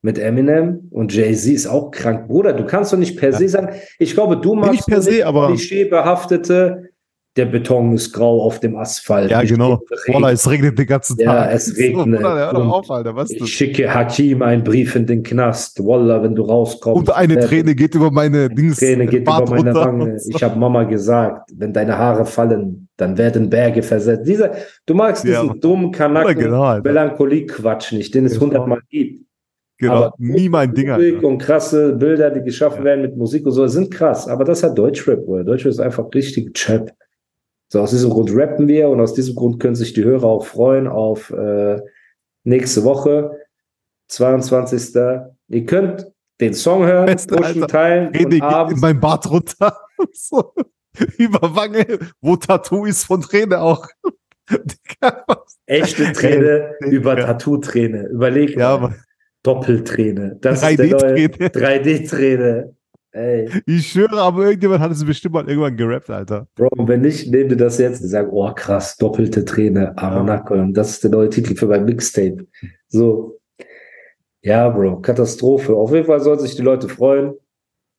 mit 0.00 0.18
Eminem 0.18 0.88
und 0.90 1.12
Jay-Z 1.14 1.52
ist 1.52 1.66
auch 1.66 1.90
krank. 1.90 2.26
Bruder, 2.26 2.54
du 2.54 2.64
kannst 2.64 2.90
doch 2.94 2.96
nicht 2.96 3.18
per 3.18 3.32
Ja. 3.32 3.36
se 3.36 3.48
sagen, 3.50 3.68
ich 3.98 4.14
glaube, 4.14 4.38
du 4.38 4.54
magst 4.54 4.72
Nicht 4.72 4.86
per 4.86 5.02
se, 5.02 5.26
aber- 5.26 5.48
klischeebehaftete 5.48 6.88
der 7.36 7.46
Beton 7.46 7.92
ist 7.92 8.12
grau 8.12 8.42
auf 8.42 8.60
dem 8.60 8.76
Asphalt. 8.76 9.30
Ja, 9.30 9.42
Ich 9.42 9.50
genau. 9.50 9.80
schicke 10.04 10.18
Boah, 10.18 10.30
es 10.30 10.48
regnet 10.50 10.78
den 10.78 10.86
ganzen 10.86 11.18
Ja, 11.18 11.44
Tag. 11.44 11.54
es 11.54 11.76
regnet. 11.76 11.96
So, 12.06 12.10
Bruder, 12.12 12.52
hör 12.52 12.56
auf, 12.72 12.90
Alter. 12.90 13.14
Was 13.14 13.30
Ich 13.30 13.38
das? 13.38 13.48
schicke 13.50 13.92
Hakim 13.92 14.42
einen 14.42 14.64
Brief 14.64 14.96
in 14.96 15.06
den 15.06 15.22
Knast. 15.22 15.78
Wallah, 15.84 16.22
wenn 16.22 16.34
du 16.34 16.42
rauskommst. 16.42 17.08
Und 17.08 17.14
eine 17.14 17.34
werde- 17.34 17.48
Träne 17.48 17.74
geht 17.74 17.94
über 17.94 18.10
meine 18.10 18.48
Dings. 18.48 18.78
Träne 18.78 19.06
geht 19.06 19.24
Bart 19.24 19.48
über 19.48 19.56
meine 19.62 19.74
Wange. 19.74 20.18
so. 20.18 20.30
Ich 20.36 20.42
habe 20.42 20.58
Mama 20.58 20.84
gesagt, 20.84 21.50
wenn 21.54 21.72
deine 21.72 21.96
Haare 21.98 22.24
fallen, 22.24 22.88
dann 22.96 23.16
werden 23.18 23.50
Berge 23.50 23.82
versetzt. 23.82 24.26
Dieser, 24.26 24.52
du 24.86 24.94
magst 24.94 25.24
Ja, 25.24 25.42
diesen 25.42 25.60
dummen 25.60 25.92
Kanaken, 25.92 26.38
genau. 26.38 26.80
Melancholie-Quatsch 26.80 27.92
nicht, 27.92 28.14
den 28.14 28.24
es 28.26 28.32
Genau. 28.32 28.44
hundertmal 28.46 28.80
gibt. 28.88 29.24
Genau, 29.78 29.92
Aber 29.92 30.14
nie 30.16 30.48
mein 30.48 30.72
Ding, 30.72 30.90
Musik 30.90 31.22
und 31.22 31.36
krasse 31.38 31.92
Bilder, 31.92 32.30
die 32.30 32.40
geschaffen 32.40 32.78
Ja. 32.78 32.84
werden 32.84 33.02
mit 33.02 33.16
Musik 33.16 33.44
und 33.44 33.52
so, 33.52 33.66
sind 33.66 33.90
krass. 33.92 34.26
Aber 34.26 34.44
das 34.44 34.62
hat 34.62 34.78
Deutschrap, 34.78 35.26
oder? 35.28 35.44
Deutschrap 35.44 35.70
ist 35.70 35.80
einfach 35.80 36.06
richtig 36.14 36.54
Chap. 36.54 36.90
So, 37.68 37.80
aus 37.80 37.90
diesem 37.90 38.10
Grund 38.10 38.30
rappen 38.32 38.68
wir 38.68 38.88
und 38.88 39.00
aus 39.00 39.14
diesem 39.14 39.34
Grund 39.34 39.60
können 39.60 39.74
sich 39.74 39.92
die 39.92 40.04
Hörer 40.04 40.24
auch 40.26 40.46
freuen 40.46 40.86
auf 40.86 41.30
äh, 41.30 41.80
nächste 42.44 42.84
Woche, 42.84 43.38
22. 44.08 44.94
Ihr 45.48 45.66
könnt 45.66 46.06
den 46.40 46.54
Song 46.54 46.84
hören, 46.86 47.06
Beste, 47.06 47.34
pushen, 47.34 47.62
Alter. 47.62 47.66
teilen 47.68 48.08
Rede 48.14 48.44
und 48.44 48.72
in 48.72 48.80
mein 48.80 49.00
Bart 49.00 49.28
runter. 49.30 49.76
so. 50.12 50.52
Über 51.18 51.54
Wange, 51.54 51.98
wo 52.20 52.36
Tattoo 52.36 52.86
ist 52.86 53.04
von 53.04 53.20
Träne 53.22 53.60
auch. 53.60 53.86
Echte 55.66 56.12
Träne 56.12 56.74
Ey, 56.80 56.90
über 56.90 57.18
ja. 57.18 57.26
Tattoo-Träne. 57.26 58.06
Überleg 58.08 58.56
Ja, 58.56 58.68
mal. 58.68 58.74
aber 58.74 58.94
Doppelträne. 59.42 60.38
Das 60.40 60.62
ist 60.62 60.78
der 60.78 60.86
neue 60.86 61.26
3D-Träne. 61.26 61.50
3D-Träne. 61.50 62.74
Ey. 63.16 63.48
Ich 63.64 63.88
schwöre, 63.88 64.20
aber 64.20 64.44
irgendjemand 64.44 64.80
hat 64.82 64.92
es 64.92 65.02
bestimmt 65.02 65.32
mal 65.34 65.48
irgendwann 65.48 65.74
gerappt, 65.74 66.10
Alter. 66.10 66.46
Bro, 66.54 66.68
wenn 66.86 67.00
nicht, 67.00 67.30
nehm 67.30 67.48
dir 67.48 67.56
das 67.56 67.78
jetzt. 67.78 68.02
Die 68.02 68.08
sagen, 68.08 68.28
oh 68.30 68.52
krass, 68.54 68.98
doppelte 68.98 69.42
Träne, 69.46 69.96
Aronako. 69.96 70.52
Und 70.54 70.74
das 70.74 70.90
ist 70.90 71.04
der 71.04 71.12
neue 71.12 71.30
Titel 71.30 71.56
für 71.56 71.66
mein 71.66 71.86
Mixtape. 71.86 72.46
So. 72.88 73.40
Ja, 74.42 74.68
Bro, 74.68 75.00
Katastrophe. 75.00 75.74
Auf 75.74 75.92
jeden 75.92 76.04
Fall 76.04 76.20
sollen 76.20 76.40
sich 76.40 76.56
die 76.56 76.62
Leute 76.62 76.90
freuen. 76.90 77.32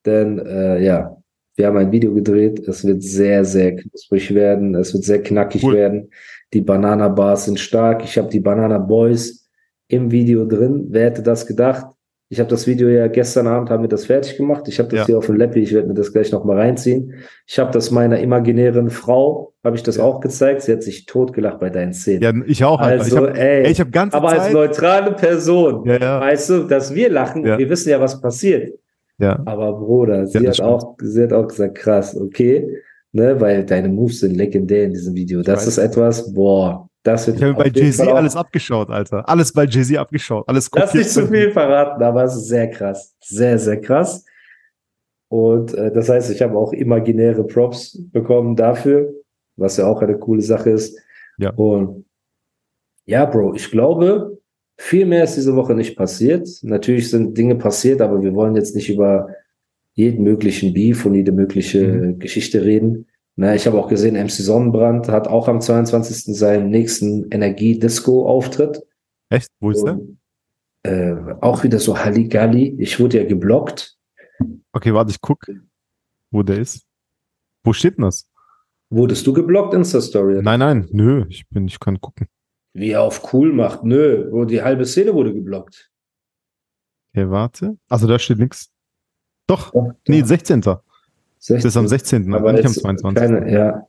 Denn, 0.06 0.38
äh, 0.38 0.84
ja, 0.84 1.18
wir 1.56 1.66
haben 1.66 1.78
ein 1.78 1.92
Video 1.92 2.14
gedreht. 2.14 2.60
Es 2.68 2.86
wird 2.86 3.02
sehr, 3.02 3.44
sehr 3.44 3.76
knusprig 3.76 4.36
werden. 4.36 4.76
Es 4.76 4.94
wird 4.94 5.04
sehr 5.04 5.24
knackig 5.24 5.64
Cool. 5.64 5.74
werden. 5.74 6.12
Die 6.54 6.62
Banana 6.62 7.08
Bars 7.08 7.46
sind 7.46 7.60
stark. 7.60 8.04
Ich 8.04 8.20
habe 8.20 8.30
die 8.30 8.40
Banana 8.40 8.78
Boys 8.78 9.50
im 9.88 10.12
Video 10.12 10.46
drin. 10.46 10.86
Wer 10.90 11.06
hätte 11.06 11.24
das 11.24 11.48
gedacht? 11.48 11.88
Ich 12.30 12.40
habe 12.40 12.50
das 12.50 12.68
Video 12.68 12.90
ja 12.90 13.08
gestern 13.08 13.48
Abend 13.48 13.70
haben 13.70 13.84
wir 13.84 13.88
das 13.88 14.06
fertig 14.06 14.36
gemacht. 14.36 14.68
Ich 14.68 14.80
habe 14.80 14.90
das 14.90 15.00
Ja. 15.00 15.06
hier 15.06 15.18
auf 15.18 15.28
dem 15.28 15.38
Lappi. 15.38 15.62
Ich 15.62 15.74
werde 15.74 15.88
mir 15.88 15.94
das 15.94 16.12
gleich 16.12 16.32
noch 16.34 16.44
mal 16.44 16.58
reinziehen. 16.58 17.14
Ich 17.46 17.58
habe 17.58 17.72
das 17.72 17.90
meiner 17.90 18.20
imaginären 18.20 18.90
Frau, 18.90 19.54
habe 19.64 19.78
ich 19.78 19.84
das 19.84 19.96
Ja. 19.96 20.04
auch 20.04 20.20
gezeigt. 20.20 20.62
Sie 20.64 20.74
hat 20.74 20.84
sich 20.84 21.06
totgelacht 21.06 21.60
bei 21.62 21.70
deinen 21.70 21.94
Szenen. 21.94 22.22
Ja, 22.22 22.34
ich 22.46 22.64
auch, 22.66 22.82
Alter. 22.82 23.04
also, 23.04 23.16
ich 23.16 23.24
hab, 23.30 23.38
ey, 23.38 23.64
ey, 23.66 23.72
ich 23.72 23.80
hab 23.80 23.92
ganze 23.94 24.18
aber 24.18 24.30
als 24.30 24.44
Zeit. 24.44 24.54
neutrale 24.54 25.12
Person, 25.14 25.86
Ja, 25.86 25.98
ja. 26.00 26.20
weißt 26.20 26.50
du, 26.50 26.64
dass 26.64 26.94
wir 26.94 27.10
lachen, 27.10 27.46
wir 27.46 27.70
wissen 27.70 27.90
ja, 27.90 28.02
was 28.02 28.20
passiert. 28.20 28.78
Ja. 29.20 29.42
Aber 29.46 29.74
Bruder, 29.74 30.28
sie 30.28 30.46
hat 30.48 30.60
auch, 30.62 30.96
sie 31.02 31.24
hat 31.24 31.32
auch 31.34 31.48
gesagt, 31.48 31.76
krass, 31.76 32.16
okay, 32.20 32.68
ne, 33.14 33.40
weil 33.40 33.64
deine 33.66 33.88
Moves 33.88 34.20
sind 34.20 34.36
legendär 34.36 34.84
in 34.84 34.92
diesem 34.94 35.16
Video. 35.16 35.42
Das 35.42 35.66
ist 35.66 35.78
etwas, 35.78 36.34
boah, 36.34 36.90
das 37.08 37.28
Ich 37.28 37.42
habe 37.42 37.54
bei 37.54 37.70
Jay-Z 37.70 38.08
alles 38.08 38.36
abgeschaut, 38.36 38.90
Alter. 38.90 39.28
Alles 39.28 39.52
bei 39.54 39.66
Jay-Z 39.66 39.98
abgeschaut. 39.98 40.48
Alles 40.48 40.70
Lass 40.74 40.86
kopiert. 40.88 41.04
nicht 41.06 41.10
zu 41.14 41.28
viel 41.28 41.52
verraten, 41.52 42.04
aber 42.04 42.24
es 42.26 42.36
ist 42.36 42.48
sehr 42.48 42.70
krass. 42.70 43.16
Sehr, 43.22 43.58
sehr 43.58 43.80
krass. 43.82 44.26
Und 45.30 45.74
äh, 45.74 45.92
das 45.92 46.10
heißt, 46.10 46.32
ich 46.32 46.42
habe 46.42 46.58
auch 46.58 46.72
imaginäre 46.74 47.44
Props 47.46 48.00
bekommen 48.12 48.56
dafür, 48.56 49.14
was 49.58 49.78
ja 49.78 49.86
auch 49.88 50.02
eine 50.02 50.18
coole 50.18 50.42
Sache 50.42 50.70
ist. 50.70 50.98
Ja. 51.38 51.52
Und 51.52 52.06
ja, 53.06 53.26
Bro, 53.26 53.56
ich 53.56 53.70
glaube, 53.72 54.38
viel 54.78 55.06
mehr 55.06 55.24
ist 55.24 55.36
diese 55.36 55.56
Woche 55.56 55.74
nicht 55.76 55.98
passiert. 55.98 56.48
Natürlich 56.62 57.10
sind 57.10 57.38
Dinge 57.38 57.56
passiert, 57.56 58.02
aber 58.02 58.22
wir 58.22 58.34
wollen 58.36 58.56
jetzt 58.56 58.76
nicht 58.76 58.90
über 58.90 59.30
jeden 59.94 60.24
möglichen 60.24 60.74
Beef 60.74 61.06
und 61.06 61.16
jede 61.16 61.32
mögliche 61.32 61.88
Mhm. 61.88 62.20
Geschichte 62.20 62.64
reden. 62.64 63.08
Na, 63.40 63.54
ich 63.54 63.68
habe 63.68 63.78
auch 63.78 63.88
gesehen, 63.88 64.16
MC 64.16 64.32
Sonnenbrand 64.32 65.10
hat 65.10 65.28
auch 65.28 65.48
am 65.48 65.62
22. 65.62 66.36
seinen 66.36 66.72
nächsten 66.72 67.30
Energie-Disco-Auftritt. 67.30 68.82
Echt? 69.30 69.50
Wo 69.60 69.70
ist 69.70 69.84
der? 69.84 70.00
Äh, 70.82 71.36
auch 71.42 71.64
wieder 71.64 71.78
so 71.78 72.00
Halligalli. 72.00 72.76
Ich 72.80 73.00
wurde 73.00 73.20
ja 73.20 73.28
geblockt. 73.28 73.96
Okay, 74.72 74.92
warte, 74.92 75.12
ich 75.12 75.22
guck, 75.22 75.46
wo 76.32 76.42
der 76.42 76.58
ist. 76.58 76.84
Wo 77.64 77.74
steht 77.74 77.98
denn 77.98 78.06
das? 78.06 78.28
Wurdest 78.90 79.28
du 79.28 79.34
geblockt, 79.34 79.76
Insta-Story? 79.76 80.42
Nein, 80.42 80.60
nein, 80.60 80.88
nö, 80.92 81.26
ich 81.30 81.48
bin, 81.50 81.68
ich 81.68 81.80
kann 81.80 82.02
gucken. 82.02 82.28
Wie 82.74 82.90
er 82.90 83.04
auf 83.04 83.34
cool 83.34 83.54
macht. 83.54 83.84
Nö, 83.84 84.32
wo 84.32 84.46
die 84.46 84.64
halbe 84.64 84.86
Szene 84.86 85.14
wurde 85.14 85.34
geblockt. 85.34 85.92
Okay, 87.14 87.30
warte. 87.30 87.78
Also 87.88 88.08
da 88.08 88.18
steht 88.18 88.40
nichts. 88.40 88.72
Doch, 89.46 89.72
Doch, 89.72 89.94
nee, 90.08 90.22
da. 90.22 90.84
16. 91.40 91.56
Das 91.56 91.64
16. 91.64 91.68
ist 91.70 91.78
am 91.78 91.88
16. 91.88 92.34
Aber 92.34 92.52
nicht 92.54 92.66
am 92.66 92.72
jetzt 92.72 92.82
22. 92.82 93.22
Keine, 93.22 93.52
ja. 93.52 93.88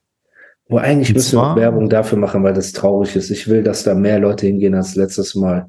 Wo 0.68 0.76
eigentlich 0.78 1.08
Und 1.10 1.14
müssen 1.16 1.36
wir 1.36 1.42
zwar- 1.42 1.56
Werbung 1.56 1.88
dafür 1.88 2.18
machen, 2.18 2.42
weil 2.42 2.52
das 2.54 2.72
traurig 2.72 3.16
ist. 3.16 3.30
Ich 3.30 3.48
will, 3.48 3.62
dass 3.62 3.84
da 3.84 3.94
mehr 3.94 4.18
Leute 4.18 4.46
hingehen 4.46 4.74
als 4.74 4.96
letztes 4.96 5.34
Mal. 5.34 5.66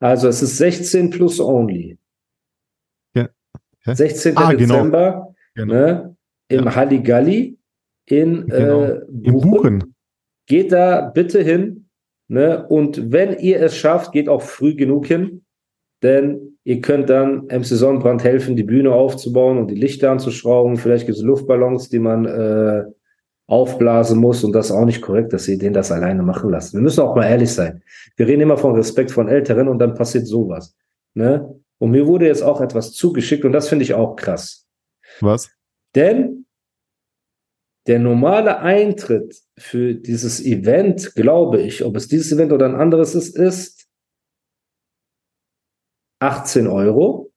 Also 0.00 0.28
es 0.28 0.42
ist 0.42 0.56
16 0.56 1.10
plus 1.10 1.40
only. 1.40 1.98
Ja. 3.14 3.28
Okay. 3.84 3.94
16. 3.94 4.36
Ah, 4.36 4.52
genau. 4.52 4.74
Dezember 4.74 5.34
Genau. 5.54 5.74
ne, 5.74 6.16
im 6.48 6.64
Ja. 6.64 6.74
Halligalli 6.74 7.58
in 8.06 8.46
Genau. 8.46 8.82
äh, 8.82 9.00
Im 9.22 9.40
Buchen. 9.40 9.94
Geht 10.46 10.72
da 10.72 11.02
bitte 11.10 11.42
hin. 11.42 11.88
Ne? 12.28 12.66
Und 12.68 13.12
wenn 13.12 13.38
ihr 13.38 13.60
es 13.60 13.76
schafft, 13.76 14.12
geht 14.12 14.28
auch 14.28 14.42
früh 14.42 14.74
genug 14.74 15.06
hin. 15.06 15.44
Denn 16.02 16.58
ihr 16.64 16.80
könnt 16.80 17.10
dann 17.10 17.46
MC 17.46 17.66
Sonnenbrand 17.66 18.24
helfen, 18.24 18.56
die 18.56 18.62
Bühne 18.62 18.92
aufzubauen 18.92 19.58
und 19.58 19.70
die 19.70 19.74
Lichter 19.74 20.10
anzuschrauben. 20.10 20.76
Vielleicht 20.76 21.06
gibt 21.06 21.18
es 21.18 21.24
Luftballons, 21.24 21.88
die 21.88 21.98
man 21.98 22.24
äh, 22.24 22.84
aufblasen 23.46 24.18
muss. 24.18 24.44
Und 24.44 24.52
das 24.52 24.66
ist 24.66 24.72
auch 24.72 24.84
nicht 24.84 25.02
korrekt, 25.02 25.32
dass 25.32 25.48
ihr 25.48 25.58
den 25.58 25.72
das 25.72 25.90
alleine 25.90 26.22
machen 26.22 26.50
lasst. 26.50 26.72
Wir 26.72 26.80
müssen 26.80 27.00
auch 27.00 27.16
mal 27.16 27.26
ehrlich 27.26 27.52
sein. 27.52 27.82
Wir 28.16 28.26
reden 28.28 28.42
immer 28.42 28.56
von 28.56 28.74
Respekt 28.74 29.10
von 29.10 29.28
Älteren 29.28 29.68
und 29.68 29.78
dann 29.78 29.94
passiert 29.94 30.26
sowas. 30.26 30.74
Ne? 31.14 31.54
Und 31.78 31.90
mir 31.90 32.06
wurde 32.06 32.26
jetzt 32.26 32.42
auch 32.42 32.60
etwas 32.60 32.92
zugeschickt 32.92 33.44
und 33.44 33.52
das 33.52 33.68
finde 33.68 33.82
ich 33.82 33.94
auch 33.94 34.14
krass. 34.14 34.66
Was? 35.20 35.50
Denn 35.94 36.46
der 37.86 37.98
normale 37.98 38.60
Eintritt 38.60 39.34
für 39.58 39.94
dieses 39.94 40.44
Event, 40.44 41.14
glaube 41.14 41.60
ich, 41.60 41.84
ob 41.84 41.96
es 41.96 42.06
dieses 42.06 42.30
Event 42.30 42.52
oder 42.52 42.66
ein 42.66 42.76
anderes 42.76 43.14
ist, 43.14 43.36
ist 43.36 43.79
18 46.20 46.66
Euro. 46.66 47.32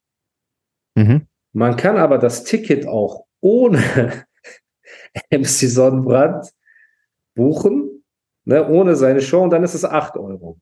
Mhm. 0.96 1.28
Man 1.54 1.76
kann 1.76 1.98
aber 1.98 2.18
das 2.18 2.44
Ticket 2.44 2.88
auch 2.88 3.26
ohne 3.42 3.82
MC 5.32 5.46
Sonnenbrand 5.46 6.52
buchen, 7.36 8.04
ne, 8.46 8.68
ohne 8.68 8.96
seine 8.96 9.22
Show, 9.22 9.42
und 9.42 9.50
dann 9.50 9.64
ist 9.64 9.74
es 9.74 9.86
8 9.86 10.18
Euro. 10.18 10.60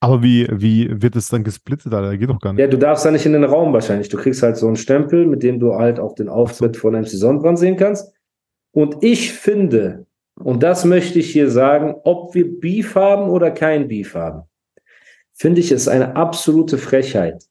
Aber 0.00 0.22
wie, 0.22 0.46
wie 0.50 1.02
wird 1.02 1.16
es 1.16 1.28
dann 1.28 1.44
gesplittet, 1.44 1.94
Alter? 1.94 2.16
Geht 2.18 2.28
doch 2.28 2.38
gar 2.38 2.52
nicht. 2.52 2.60
Ja, 2.60 2.66
du 2.66 2.76
darfst 2.76 3.06
da 3.06 3.10
nicht 3.10 3.24
in 3.24 3.32
den 3.32 3.44
Raum 3.44 3.72
wahrscheinlich. 3.72 4.10
Du 4.10 4.18
kriegst 4.18 4.42
halt 4.42 4.58
so 4.58 4.66
einen 4.66 4.76
Stempel, 4.76 5.26
mit 5.26 5.42
dem 5.42 5.58
du 5.58 5.74
halt 5.76 5.98
auch 5.98 6.14
den 6.14 6.28
Auftritt 6.28 6.76
von 6.76 6.92
MC 6.92 7.08
Sonnenbrand 7.08 7.58
sehen 7.58 7.76
kannst. 7.76 8.12
Und 8.72 9.02
ich 9.02 9.32
finde, 9.32 10.06
und 10.34 10.62
das 10.62 10.84
möchte 10.84 11.18
ich 11.18 11.30
hier 11.30 11.50
sagen, 11.50 11.94
ob 12.04 12.34
wir 12.34 12.60
Beef 12.60 12.94
haben 12.96 13.30
oder 13.30 13.50
kein 13.50 13.88
Beef 13.88 14.14
haben, 14.14 14.42
finde 15.32 15.60
ich 15.60 15.70
es 15.72 15.88
eine 15.88 16.16
absolute 16.16 16.76
Frechheit, 16.76 17.46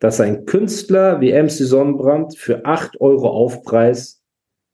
dass 0.00 0.20
ein 0.20 0.46
Künstler 0.46 1.20
wie 1.20 1.32
MC 1.32 1.50
Sonnenbrand 1.50 2.36
für 2.36 2.64
8 2.64 3.00
Euro 3.00 3.28
Aufpreis 3.28 4.22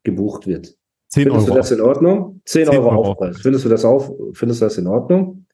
gebucht 0.04 0.46
wird. 0.46 0.78
10 1.08 1.24
Findest 1.24 1.46
Euro. 1.46 1.54
du 1.54 1.60
das 1.60 1.70
in 1.72 1.80
Ordnung? 1.80 2.40
10, 2.46 2.66
10 2.66 2.74
Euro, 2.74 2.88
Euro 2.90 3.10
Aufpreis. 3.10 3.40
Findest 3.40 3.64
du 3.64 3.68
das 3.68 3.84
auf, 3.84 4.10
findest 4.32 4.60
du 4.60 4.66
das 4.66 4.78
in 4.78 4.86
Ordnung? 4.86 5.46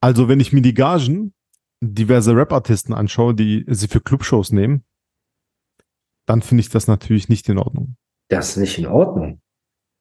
Also, 0.00 0.28
wenn 0.28 0.40
ich 0.40 0.52
mir 0.52 0.62
die 0.62 0.74
Gagen 0.74 1.34
diverser 1.80 2.36
Rap-Artisten 2.36 2.94
anschaue, 2.94 3.34
die 3.34 3.64
sie 3.68 3.88
für 3.88 4.00
Clubshows 4.00 4.52
nehmen, 4.52 4.84
dann 6.26 6.42
finde 6.42 6.60
ich 6.62 6.68
das 6.68 6.86
natürlich 6.86 7.28
nicht 7.28 7.48
in 7.48 7.58
Ordnung. 7.58 7.96
Das 8.28 8.50
ist 8.50 8.56
nicht 8.56 8.78
in 8.78 8.86
Ordnung. 8.86 9.40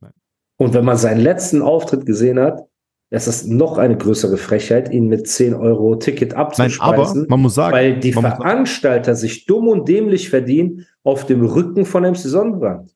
Nein. 0.02 0.14
Und 0.58 0.74
wenn 0.74 0.86
man 0.86 0.98
seinen 0.98 1.22
letzten 1.22 1.62
Auftritt 1.62 2.06
gesehen 2.06 2.40
hat, 2.40 2.68
ist 3.16 3.28
es 3.28 3.46
noch 3.46 3.78
eine 3.78 3.98
größere 3.98 4.38
Frechheit, 4.38 4.92
ihn 4.92 5.08
mit 5.08 5.28
10 5.28 5.54
Euro 5.54 5.96
Ticket 5.96 6.34
Nein, 6.34 6.40
aber 6.40 6.48
abzuspeisen, 6.48 7.26
man 7.30 7.40
muss 7.40 7.56
sagen, 7.56 7.76
weil 7.76 8.00
die 8.00 8.14
Veranstalter 8.14 9.16
sich 9.16 9.46
dumm 9.46 9.68
und 9.68 9.88
dämlich 9.88 10.30
verdienen 10.30 10.86
auf 11.04 11.26
dem 11.26 11.46
Rücken 11.46 11.86
von 11.86 12.04
MC 12.04 12.18
Sonnenbrand. 12.18 12.96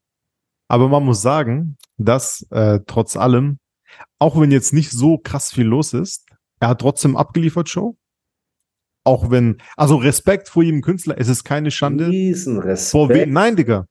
aber 0.67 0.87
man 0.89 1.03
muss 1.03 1.21
sagen, 1.21 1.77
dass 1.97 2.45
äh, 2.51 2.79
trotz 2.85 3.17
allem, 3.17 3.59
auch 4.19 4.39
wenn 4.39 4.51
jetzt 4.51 4.73
nicht 4.73 4.91
so 4.91 5.17
krass 5.17 5.51
viel 5.51 5.65
los 5.65 5.93
ist, 5.93 6.25
er 6.59 6.69
hat 6.69 6.81
trotzdem 6.81 7.15
abgeliefert 7.15 7.69
Show. 7.69 7.95
Auch 9.05 9.31
wenn, 9.31 9.57
also 9.77 9.95
Respekt 9.95 10.49
vor 10.49 10.63
jedem 10.63 10.81
Künstler, 10.81 11.15
es 11.17 11.29
ist 11.29 11.43
keine 11.43 11.71
Schande. 11.71 12.05
Vor 12.05 12.13
Riesenrespekt. 12.13 13.09
wem? 13.09 13.31
Nein, 13.31 13.55
Digga. 13.55 13.85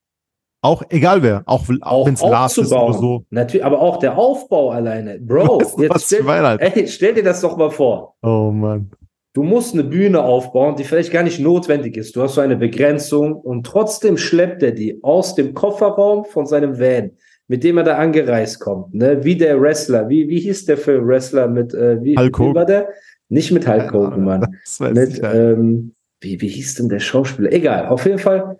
Auch 0.61 0.83
egal 0.89 1.23
wer, 1.23 1.43
auch, 1.47 1.65
auch 1.83 2.07
wenn 2.07 2.15
es 2.15 2.21
Lars 2.21 2.59
ist 2.59 2.73
oder 2.73 2.93
so. 2.93 3.25
Natürlich, 3.31 3.65
aber 3.65 3.81
auch 3.81 3.99
der 3.99 4.19
Aufbau 4.19 4.71
alleine. 4.71 5.19
Bro, 5.21 5.61
Weißt 5.61 5.79
du, 5.79 5.83
jetzt 5.83 6.07
stell, 6.07 6.59
ey, 6.59 6.89
stell 6.89 7.15
dir 7.15 7.23
das 7.23 7.41
doch 7.41 7.57
mal 7.57 7.71
vor. 7.71 8.17
Oh 8.23 8.51
Mann. 8.51 8.91
Du 9.35 9.45
musst 9.45 9.75
eine 9.75 9.85
Bühne 9.85 10.21
aufbauen, 10.21 10.75
die 10.75 10.83
vielleicht 10.83 11.13
gar 11.13 11.23
nicht 11.23 11.39
notwendig 11.39 11.97
ist. 11.97 12.17
Du 12.17 12.23
hast 12.23 12.35
so 12.35 12.41
eine 12.41 12.57
Begrenzung 12.57 13.35
und 13.35 13.65
trotzdem 13.65 14.17
schleppt 14.17 14.65
er 14.65 14.73
die 14.73 14.99
aus 15.05 15.37
dem 15.37 15.55
Kofferraum 15.55 16.25
von 16.25 16.45
seinem 16.47 16.81
Van, 16.81 17.13
mit 17.47 17.63
dem 17.63 17.79
er 17.79 17.85
da 17.85 17.99
angereist 17.99 18.59
kommt. 18.59 18.95
Ne? 18.95 19.23
Wie 19.23 19.37
der 19.37 19.61
Wrestler. 19.61 20.09
Wie, 20.09 20.29
wie 20.29 20.41
hieß 20.41 20.65
der 20.65 20.77
für 20.77 21.07
Wrestler 21.07 21.47
mit, 21.47 21.73
äh, 21.73 22.03
wie, 22.03 22.17
Hulk 22.17 22.37
wie 22.37 22.43
Hogan. 22.43 22.55
war 22.57 22.67
der? 22.67 22.89
Nicht 23.29 23.53
mit 23.53 23.69
Hulk 23.69 23.93
Hogan, 23.93 24.25
Mann. 24.25 24.57
Mit, 24.81 25.21
ähm, 25.23 25.95
wie, 26.21 26.41
wie 26.41 26.49
hieß 26.49 26.75
denn 26.77 26.89
der 26.89 26.99
Schauspieler? 26.99 27.53
Egal, 27.53 27.87
auf 27.87 28.07
jeden 28.07 28.19
Fall. 28.19 28.59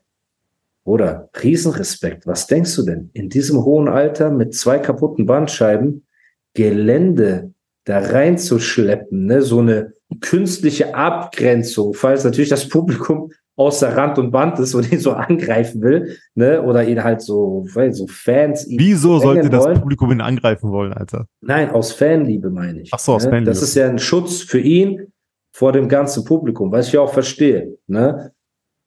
Oder 0.89 1.29
Riesenrespekt. 1.43 2.27
Was 2.27 2.47
denkst 2.47 2.75
du 2.77 2.83
denn? 2.83 3.11
In 3.13 3.29
diesem 3.29 3.63
hohen 3.63 3.89
Alter 3.89 4.31
mit 4.31 4.55
zwei 4.55 4.79
kaputten 4.79 5.27
Bandscheiben 5.27 6.07
Gelände 6.55 7.53
da 7.85 7.99
reinzuschleppen, 7.99 9.27
ne? 9.27 9.43
so 9.43 9.59
eine 9.59 9.93
künstliche 10.23 10.95
Abgrenzung, 10.95 11.93
falls 11.93 12.25
natürlich 12.25 12.49
das 12.49 12.71
Publikum 12.71 13.33
außer 13.57 13.99
Rand 13.99 14.19
und 14.19 14.31
Band 14.31 14.59
ist 14.61 14.75
und 14.75 14.91
ihn 14.91 14.99
so 14.99 15.13
angreifen 15.13 15.83
will, 15.83 16.17
ne? 16.35 16.63
oder 16.63 16.89
ihn 16.89 17.05
halt 17.05 17.21
so, 17.21 17.67
weil 17.75 17.93
so 17.93 18.07
Fans 18.07 18.67
ihn 18.67 18.81
Wieso 18.81 19.19
sollte 19.19 19.51
das 19.51 19.67
wollen. 19.67 19.81
Publikum 19.81 20.11
ihn 20.11 20.23
angreifen 20.23 20.71
wollen, 20.71 20.95
Alter? 20.95 21.27
Nein, 21.43 21.69
aus 21.71 21.93
Fanliebe 21.93 22.49
meine 22.49 22.81
ich. 22.81 22.91
Ach 22.95 22.99
so, 22.99 23.13
aus 23.13 23.25
ne? 23.25 23.31
Fanliebe. 23.31 23.51
Das 23.51 23.61
ist 23.61 23.75
ja 23.75 23.87
ein 23.87 23.99
Schutz 23.99 24.41
für 24.41 24.61
ihn 24.61 25.13
vor 25.53 25.73
dem 25.73 25.87
ganzen 25.87 26.25
Publikum, 26.25 26.73
was 26.73 26.87
ich 26.87 26.95
ja 26.95 27.03
auch 27.03 27.13
verstehe. 27.13 27.77
Ne? 27.87 28.33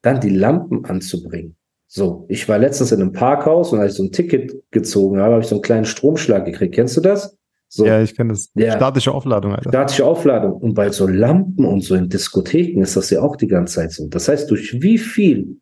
Dann 0.02 0.20
die 0.20 0.30
Lampen 0.30 0.84
anzubringen. 0.84 1.54
So, 1.94 2.24
ich 2.30 2.48
war 2.48 2.56
letztens 2.56 2.90
in 2.90 3.02
einem 3.02 3.12
Parkhaus 3.12 3.70
und 3.74 3.78
als 3.78 3.92
ich 3.92 3.96
so 3.98 4.04
ein 4.04 4.12
Ticket 4.12 4.54
gezogen 4.70 5.18
habe, 5.18 5.34
habe 5.34 5.42
ich 5.42 5.48
so 5.48 5.56
einen 5.56 5.62
kleinen 5.62 5.84
Stromschlag 5.84 6.46
gekriegt. 6.46 6.74
Kennst 6.74 6.96
du 6.96 7.02
das? 7.02 7.36
So, 7.68 7.84
Ja, 7.84 8.00
ich 8.00 8.16
kenne 8.16 8.30
das. 8.30 8.48
Ja. 8.54 8.76
Statische 8.76 9.12
Aufladung, 9.12 9.54
Alter. 9.54 9.68
statische 9.68 10.06
Aufladung. 10.06 10.54
Und 10.54 10.72
bei 10.72 10.88
so 10.88 11.06
Lampen 11.06 11.66
und 11.66 11.82
so 11.82 11.94
in 11.94 12.08
Diskotheken 12.08 12.80
ist 12.80 12.96
das 12.96 13.10
ja 13.10 13.20
auch 13.20 13.36
die 13.36 13.46
ganze 13.46 13.74
Zeit 13.74 13.92
so. 13.92 14.08
Das 14.08 14.26
heißt, 14.26 14.50
durch 14.50 14.80
wie 14.80 14.96
viel 14.96 15.58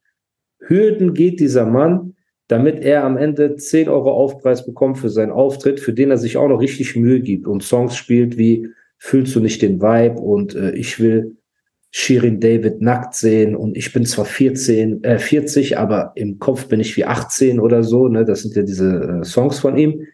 Hürden 0.60 1.14
geht 1.14 1.40
dieser 1.40 1.66
Mann, 1.66 2.14
damit 2.46 2.78
er 2.78 3.02
am 3.02 3.16
Ende 3.16 3.56
10 3.56 3.88
Euro 3.88 4.12
Aufpreis 4.12 4.64
bekommt 4.64 4.98
für 4.98 5.08
seinen 5.10 5.32
Auftritt, 5.32 5.80
für 5.80 5.92
den 5.92 6.12
er 6.12 6.18
sich 6.18 6.36
auch 6.36 6.46
noch 6.46 6.60
richtig 6.60 6.94
Mühe 6.94 7.22
gibt 7.22 7.48
und 7.48 7.64
Songs 7.64 7.96
spielt 7.96 8.38
wie 8.38 8.68
Fühlst 9.02 9.34
du 9.34 9.40
nicht 9.40 9.62
den 9.62 9.80
Vibe 9.80 10.20
und 10.20 10.54
äh, 10.54 10.72
ich 10.72 11.00
will 11.00 11.38
Shirin 11.92 12.38
David 12.40 12.80
nackt 12.80 13.14
sehen 13.14 13.56
und 13.56 13.76
ich 13.76 13.92
bin 13.92 14.04
zwar 14.06 14.24
14, 14.24 15.02
äh, 15.02 15.18
40, 15.18 15.76
aber 15.78 16.12
im 16.14 16.38
Kopf 16.38 16.68
bin 16.68 16.78
ich 16.78 16.96
wie 16.96 17.04
18 17.04 17.58
oder 17.58 17.82
so. 17.82 18.06
Ne? 18.08 18.24
Das 18.24 18.42
sind 18.42 18.54
ja 18.54 18.62
diese 18.62 19.20
äh, 19.20 19.24
Songs 19.24 19.58
von 19.58 19.76
ihm 19.76 20.06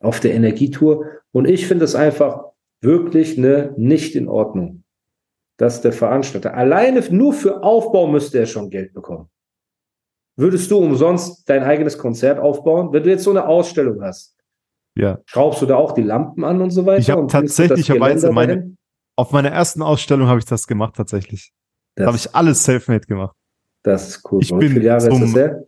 auf 0.00 0.20
der 0.20 0.34
Energietour. 0.34 1.06
Und 1.32 1.48
ich 1.48 1.66
finde 1.66 1.84
es 1.84 1.94
einfach 1.96 2.44
wirklich 2.80 3.36
ne, 3.36 3.74
nicht 3.76 4.14
in 4.14 4.28
Ordnung, 4.28 4.84
dass 5.58 5.80
der 5.82 5.92
Veranstalter 5.92 6.54
alleine 6.54 7.02
nur 7.10 7.32
für 7.32 7.62
Aufbau 7.64 8.06
müsste 8.06 8.38
er 8.38 8.46
schon 8.46 8.70
Geld 8.70 8.92
bekommen. 8.94 9.28
Würdest 10.36 10.70
du 10.70 10.78
umsonst 10.78 11.48
dein 11.50 11.64
eigenes 11.64 11.98
Konzert 11.98 12.38
aufbauen? 12.38 12.92
Wenn 12.92 13.02
du 13.02 13.10
jetzt 13.10 13.24
so 13.24 13.30
eine 13.30 13.46
Ausstellung 13.48 14.00
hast, 14.00 14.36
Ja. 14.96 15.18
schraubst 15.26 15.60
du 15.60 15.66
da 15.66 15.74
auch 15.76 15.92
die 15.92 16.02
Lampen 16.02 16.44
an 16.44 16.62
und 16.62 16.70
so 16.70 16.86
weiter? 16.86 17.00
Ich 17.00 17.10
hab 17.10 17.18
und 17.18 17.30
bringst 17.32 17.58
du 17.58 17.62
das 17.64 17.68
tatsächlicherweise 17.70 18.28
Geländer 18.28 18.32
meine- 18.32 18.56
dahin? 18.56 18.76
Auf 19.16 19.32
meiner 19.32 19.50
ersten 19.50 19.82
Ausstellung 19.82 20.28
habe 20.28 20.38
ich 20.38 20.44
das 20.46 20.66
gemacht, 20.66 20.94
tatsächlich. 20.96 21.52
Da 21.96 22.06
habe 22.06 22.16
ich 22.16 22.34
alles 22.34 22.64
selfmade 22.64 23.06
gemacht. 23.06 23.36
das 23.82 24.08
ist 24.08 24.32
cool. 24.32 24.42
ich 24.42 24.50
Wie 24.50 24.58
bin 24.58 24.72
viele 24.72 24.84
Jahre 24.86 24.98
ist 24.98 25.08
zum- 25.08 25.20
das 25.20 25.34
her? 25.34 25.64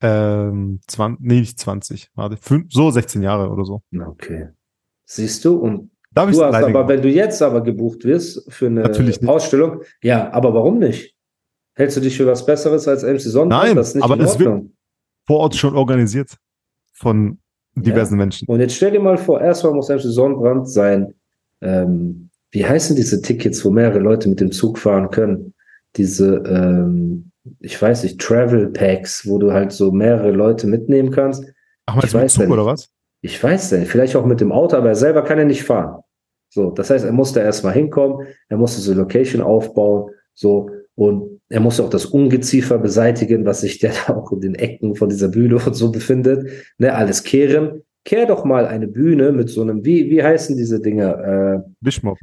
Ähm, 0.00 0.80
20, 0.86 1.24
nee, 1.26 1.40
nicht 1.40 1.58
20. 1.58 2.10
Warte, 2.14 2.36
fünf, 2.36 2.72
so 2.72 2.90
16 2.90 3.22
Jahre 3.22 3.48
oder 3.50 3.64
so. 3.64 3.82
Okay. 4.06 4.48
Siehst 5.06 5.44
du? 5.44 5.56
Und 5.56 5.90
Da 6.12 6.22
habe 6.22 6.30
ich 6.32 6.36
du 6.36 6.44
hast 6.44 6.54
aber, 6.54 6.66
gemacht. 6.66 6.88
wenn 6.88 7.02
du 7.02 7.08
jetzt 7.08 7.40
aber 7.42 7.62
gebucht 7.62 8.04
wirst 8.04 8.52
für 8.52 8.66
eine. 8.66 8.84
Ausstellung, 9.28 9.82
ja, 10.02 10.30
aber 10.32 10.52
warum 10.52 10.78
nicht? 10.78 11.14
Hältst 11.74 11.96
du 11.96 12.00
dich 12.00 12.16
für 12.16 12.26
was 12.26 12.44
Besseres 12.44 12.86
als 12.86 13.02
MC 13.02 13.20
Sonnenbrand? 13.20 13.64
Nein, 13.68 13.76
das 13.76 13.88
ist 13.88 13.94
nicht 13.96 14.04
aber 14.04 14.16
das 14.16 14.38
wird- 14.38 14.66
vor 15.26 15.38
Ort 15.40 15.56
schon 15.56 15.74
organisiert 15.74 16.36
von 16.92 17.38
diversen 17.74 18.16
Menschen. 18.18 18.46
Und 18.46 18.60
jetzt 18.60 18.74
stell 18.76 18.92
dir 18.92 19.00
mal 19.00 19.16
vor, 19.16 19.40
erstmal 19.40 19.72
muss 19.72 19.88
MC 19.88 20.02
Sonnenbrand 20.02 20.68
sein, 20.68 21.14
ähm, 21.62 22.30
wie 22.54 22.64
heißen 22.64 22.94
diese 22.94 23.20
Tickets, 23.20 23.64
wo 23.64 23.70
mehrere 23.70 23.98
Leute 23.98 24.28
mit 24.28 24.40
dem 24.40 24.52
Zug 24.52 24.78
fahren 24.78 25.10
können? 25.10 25.54
Diese, 25.96 26.36
ähm, 26.46 27.32
ich 27.58 27.80
weiß 27.80 28.04
nicht, 28.04 28.20
Travel 28.20 28.68
Packs, 28.68 29.26
wo 29.26 29.38
du 29.38 29.52
halt 29.52 29.72
so 29.72 29.90
mehrere 29.90 30.30
Leute 30.30 30.68
mitnehmen 30.68 31.10
kannst. 31.10 31.44
Ach, 31.86 31.96
meinst 31.96 32.06
ich 32.06 32.12
du 32.12 32.18
mit 32.20 32.30
Zug 32.30 32.50
oder 32.50 32.64
was? 32.64 32.90
Ich 33.22 33.42
weiß 33.42 33.72
nicht, 33.72 33.90
vielleicht 33.90 34.14
auch 34.14 34.24
mit 34.24 34.40
dem 34.40 34.52
Auto, 34.52 34.76
aber 34.76 34.90
er 34.90 34.94
selber 34.94 35.22
kann 35.22 35.38
er 35.38 35.46
nicht 35.46 35.64
fahren. 35.64 36.00
So, 36.48 36.70
das 36.70 36.90
heißt, 36.90 37.04
er 37.04 37.10
musste 37.10 37.40
erstmal 37.40 37.74
hinkommen, 37.74 38.24
er 38.48 38.56
musste 38.56 38.80
so 38.80 38.94
Location 38.94 39.42
aufbauen, 39.42 40.12
so, 40.34 40.70
und 40.94 41.40
er 41.48 41.58
musste 41.58 41.82
auch 41.82 41.90
das 41.90 42.06
Ungeziefer 42.06 42.78
beseitigen, 42.78 43.44
was 43.46 43.62
sich 43.62 43.82
ja 43.82 43.90
da 44.06 44.14
auch 44.14 44.30
in 44.30 44.40
den 44.40 44.54
Ecken 44.54 44.94
von 44.94 45.08
dieser 45.08 45.28
Bühne 45.28 45.56
und 45.56 45.74
so 45.74 45.90
befindet, 45.90 46.48
ne, 46.78 46.94
alles 46.94 47.24
kehren. 47.24 47.82
Kehr 48.04 48.26
doch 48.26 48.44
mal 48.44 48.66
eine 48.66 48.86
Bühne 48.86 49.32
mit 49.32 49.48
so 49.48 49.62
einem, 49.62 49.84
wie, 49.84 50.08
wie 50.08 50.22
heißen 50.22 50.56
diese 50.56 50.80
Dinger? 50.80 51.18
Äh, 51.18 51.60
Wischmob. 51.80 52.18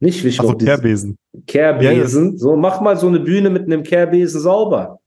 Nicht 0.00 0.24
Wischmopp, 0.24 0.54
Also 0.54 0.64
Kehrbesen. 0.64 1.16
Kehrbesen. 1.46 2.38
So, 2.38 2.56
mach 2.56 2.80
mal 2.80 2.96
so 2.96 3.08
eine 3.08 3.20
Bühne 3.20 3.50
mit 3.50 3.64
einem 3.64 3.82
Kehrbesen 3.82 4.40
sauber. 4.40 4.98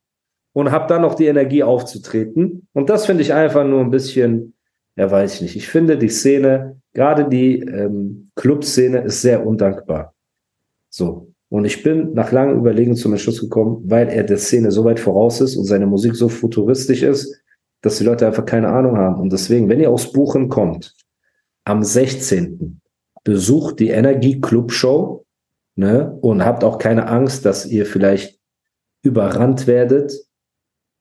Und 0.56 0.72
hab 0.72 0.88
dann 0.88 1.02
noch 1.02 1.16
die 1.16 1.26
Energie 1.26 1.64
aufzutreten. 1.64 2.68
Und 2.74 2.90
das 2.92 3.08
finde 3.08 3.24
ich 3.24 3.34
einfach 3.34 3.66
nur 3.66 3.82
ein 3.82 3.90
bisschen, 3.90 4.54
ja, 4.96 5.10
weiß 5.10 5.36
ich 5.36 5.42
nicht. 5.42 5.56
Ich 5.56 5.68
finde 5.68 5.98
die 5.98 6.10
Szene, 6.10 6.80
gerade 6.94 7.28
die 7.28 7.60
ähm, 7.60 8.30
Clubszene 8.36 9.00
ist 9.00 9.24
sehr 9.24 9.46
undankbar. 9.46 10.14
So. 10.90 11.34
Und 11.50 11.66
ich 11.66 11.82
bin 11.82 12.14
nach 12.14 12.32
langem 12.32 12.60
Überlegen 12.60 12.96
zum 12.96 13.14
Entschluss 13.14 13.42
gekommen, 13.42 13.84
weil 13.86 14.10
er 14.10 14.24
der 14.24 14.38
Szene 14.38 14.72
so 14.72 14.86
weit 14.86 15.00
voraus 15.00 15.42
ist 15.42 15.56
und 15.56 15.66
seine 15.66 15.88
Musik 15.88 16.16
so 16.16 16.30
futuristisch 16.30 17.02
ist, 17.02 17.42
dass 17.82 17.98
die 17.98 18.04
Leute 18.04 18.28
einfach 18.28 18.46
keine 18.46 18.70
Ahnung 18.70 18.98
haben. 18.98 19.20
Und 19.20 19.34
deswegen, 19.34 19.70
wenn 19.70 19.80
ihr 19.80 19.90
aus 19.90 20.12
Buchen 20.12 20.50
kommt, 20.50 20.96
am 21.66 21.84
16. 21.84 22.80
besucht 23.24 23.80
die 23.80 23.90
Energie 23.90 24.42
Club 24.42 24.72
Show 24.72 25.24
ne? 25.76 26.18
Und 26.22 26.46
habt 26.46 26.64
auch 26.64 26.78
keine 26.78 27.08
Angst, 27.08 27.46
dass 27.46 27.66
ihr 27.66 27.86
vielleicht 27.86 28.40
überrannt 29.02 29.68
werdet 29.68 30.14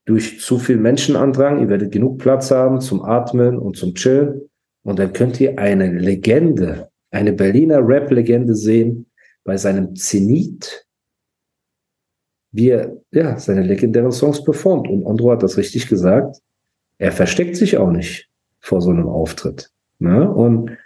durch 0.04 0.40
zu 0.40 0.58
viel 0.58 0.76
Menschenandrang. 0.76 1.60
Ihr 1.60 1.68
werdet 1.68 1.92
genug 1.92 2.18
Platz 2.18 2.50
haben 2.50 2.80
zum 2.80 3.02
Atmen 3.02 3.58
und 3.58 3.76
zum 3.76 3.94
Chillen. 3.94 4.48
Und 4.82 4.98
dann 4.98 5.12
könnt 5.12 5.40
ihr 5.40 5.58
eine 5.58 5.92
Legende, 5.92 6.90
eine 7.10 7.32
Berliner 7.32 7.86
Rap-Legende 7.86 8.54
sehen 8.54 9.06
bei 9.44 9.56
seinem 9.56 9.94
Zenit, 9.94 10.86
wie 12.50 12.70
er 12.70 12.96
ja, 13.12 13.38
seine 13.38 13.62
legendären 13.62 14.10
Songs 14.10 14.42
performt. 14.42 14.88
Und 14.88 15.06
Andro 15.06 15.30
hat 15.30 15.42
das 15.42 15.56
richtig 15.56 15.88
gesagt. 15.88 16.38
Er 16.98 17.12
versteckt 17.12 17.56
sich 17.56 17.76
auch 17.76 17.90
nicht 17.90 18.28
vor 18.60 18.80
so 18.80 18.90
einem 18.90 19.08
Auftritt. 19.08 19.70
Ne? 19.98 20.28
Und 20.28 20.76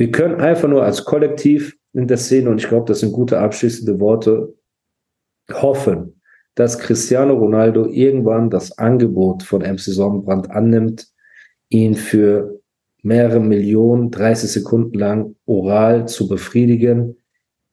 wir 0.00 0.10
können 0.10 0.40
einfach 0.40 0.66
nur 0.66 0.82
als 0.82 1.04
Kollektiv 1.04 1.76
in 1.92 2.08
der 2.08 2.16
Szene, 2.16 2.48
und 2.48 2.58
ich 2.58 2.68
glaube, 2.68 2.86
das 2.86 3.00
sind 3.00 3.12
gute 3.12 3.38
abschließende 3.38 4.00
Worte, 4.00 4.54
hoffen, 5.52 6.22
dass 6.54 6.78
Cristiano 6.78 7.34
Ronaldo 7.34 7.86
irgendwann 7.86 8.48
das 8.48 8.78
Angebot 8.78 9.42
von 9.42 9.60
MC 9.60 9.78
Sonnenbrand 9.80 10.50
annimmt, 10.50 11.08
ihn 11.68 11.94
für 11.94 12.62
mehrere 13.02 13.40
Millionen, 13.40 14.10
30 14.10 14.50
Sekunden 14.50 14.98
lang 14.98 15.36
oral 15.44 16.08
zu 16.08 16.28
befriedigen. 16.28 17.18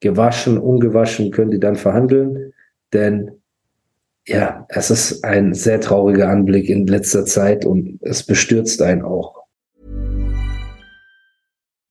Gewaschen, 0.02 0.58
ungewaschen 0.58 1.32
können 1.32 1.52
die 1.52 1.62
dann 1.62 1.78
verhandeln, 1.78 2.52
denn 2.92 3.32
ja, 4.28 4.66
es 4.68 4.92
ist 4.92 5.24
ein 5.24 5.54
sehr 5.54 5.80
trauriger 5.80 6.28
Anblick 6.28 6.70
in 6.70 6.88
letzter 6.88 7.24
Zeit 7.24 7.66
und 7.66 8.00
es 8.02 8.22
bestürzt 8.24 8.82
einen 8.82 9.04
auch. 9.04 9.37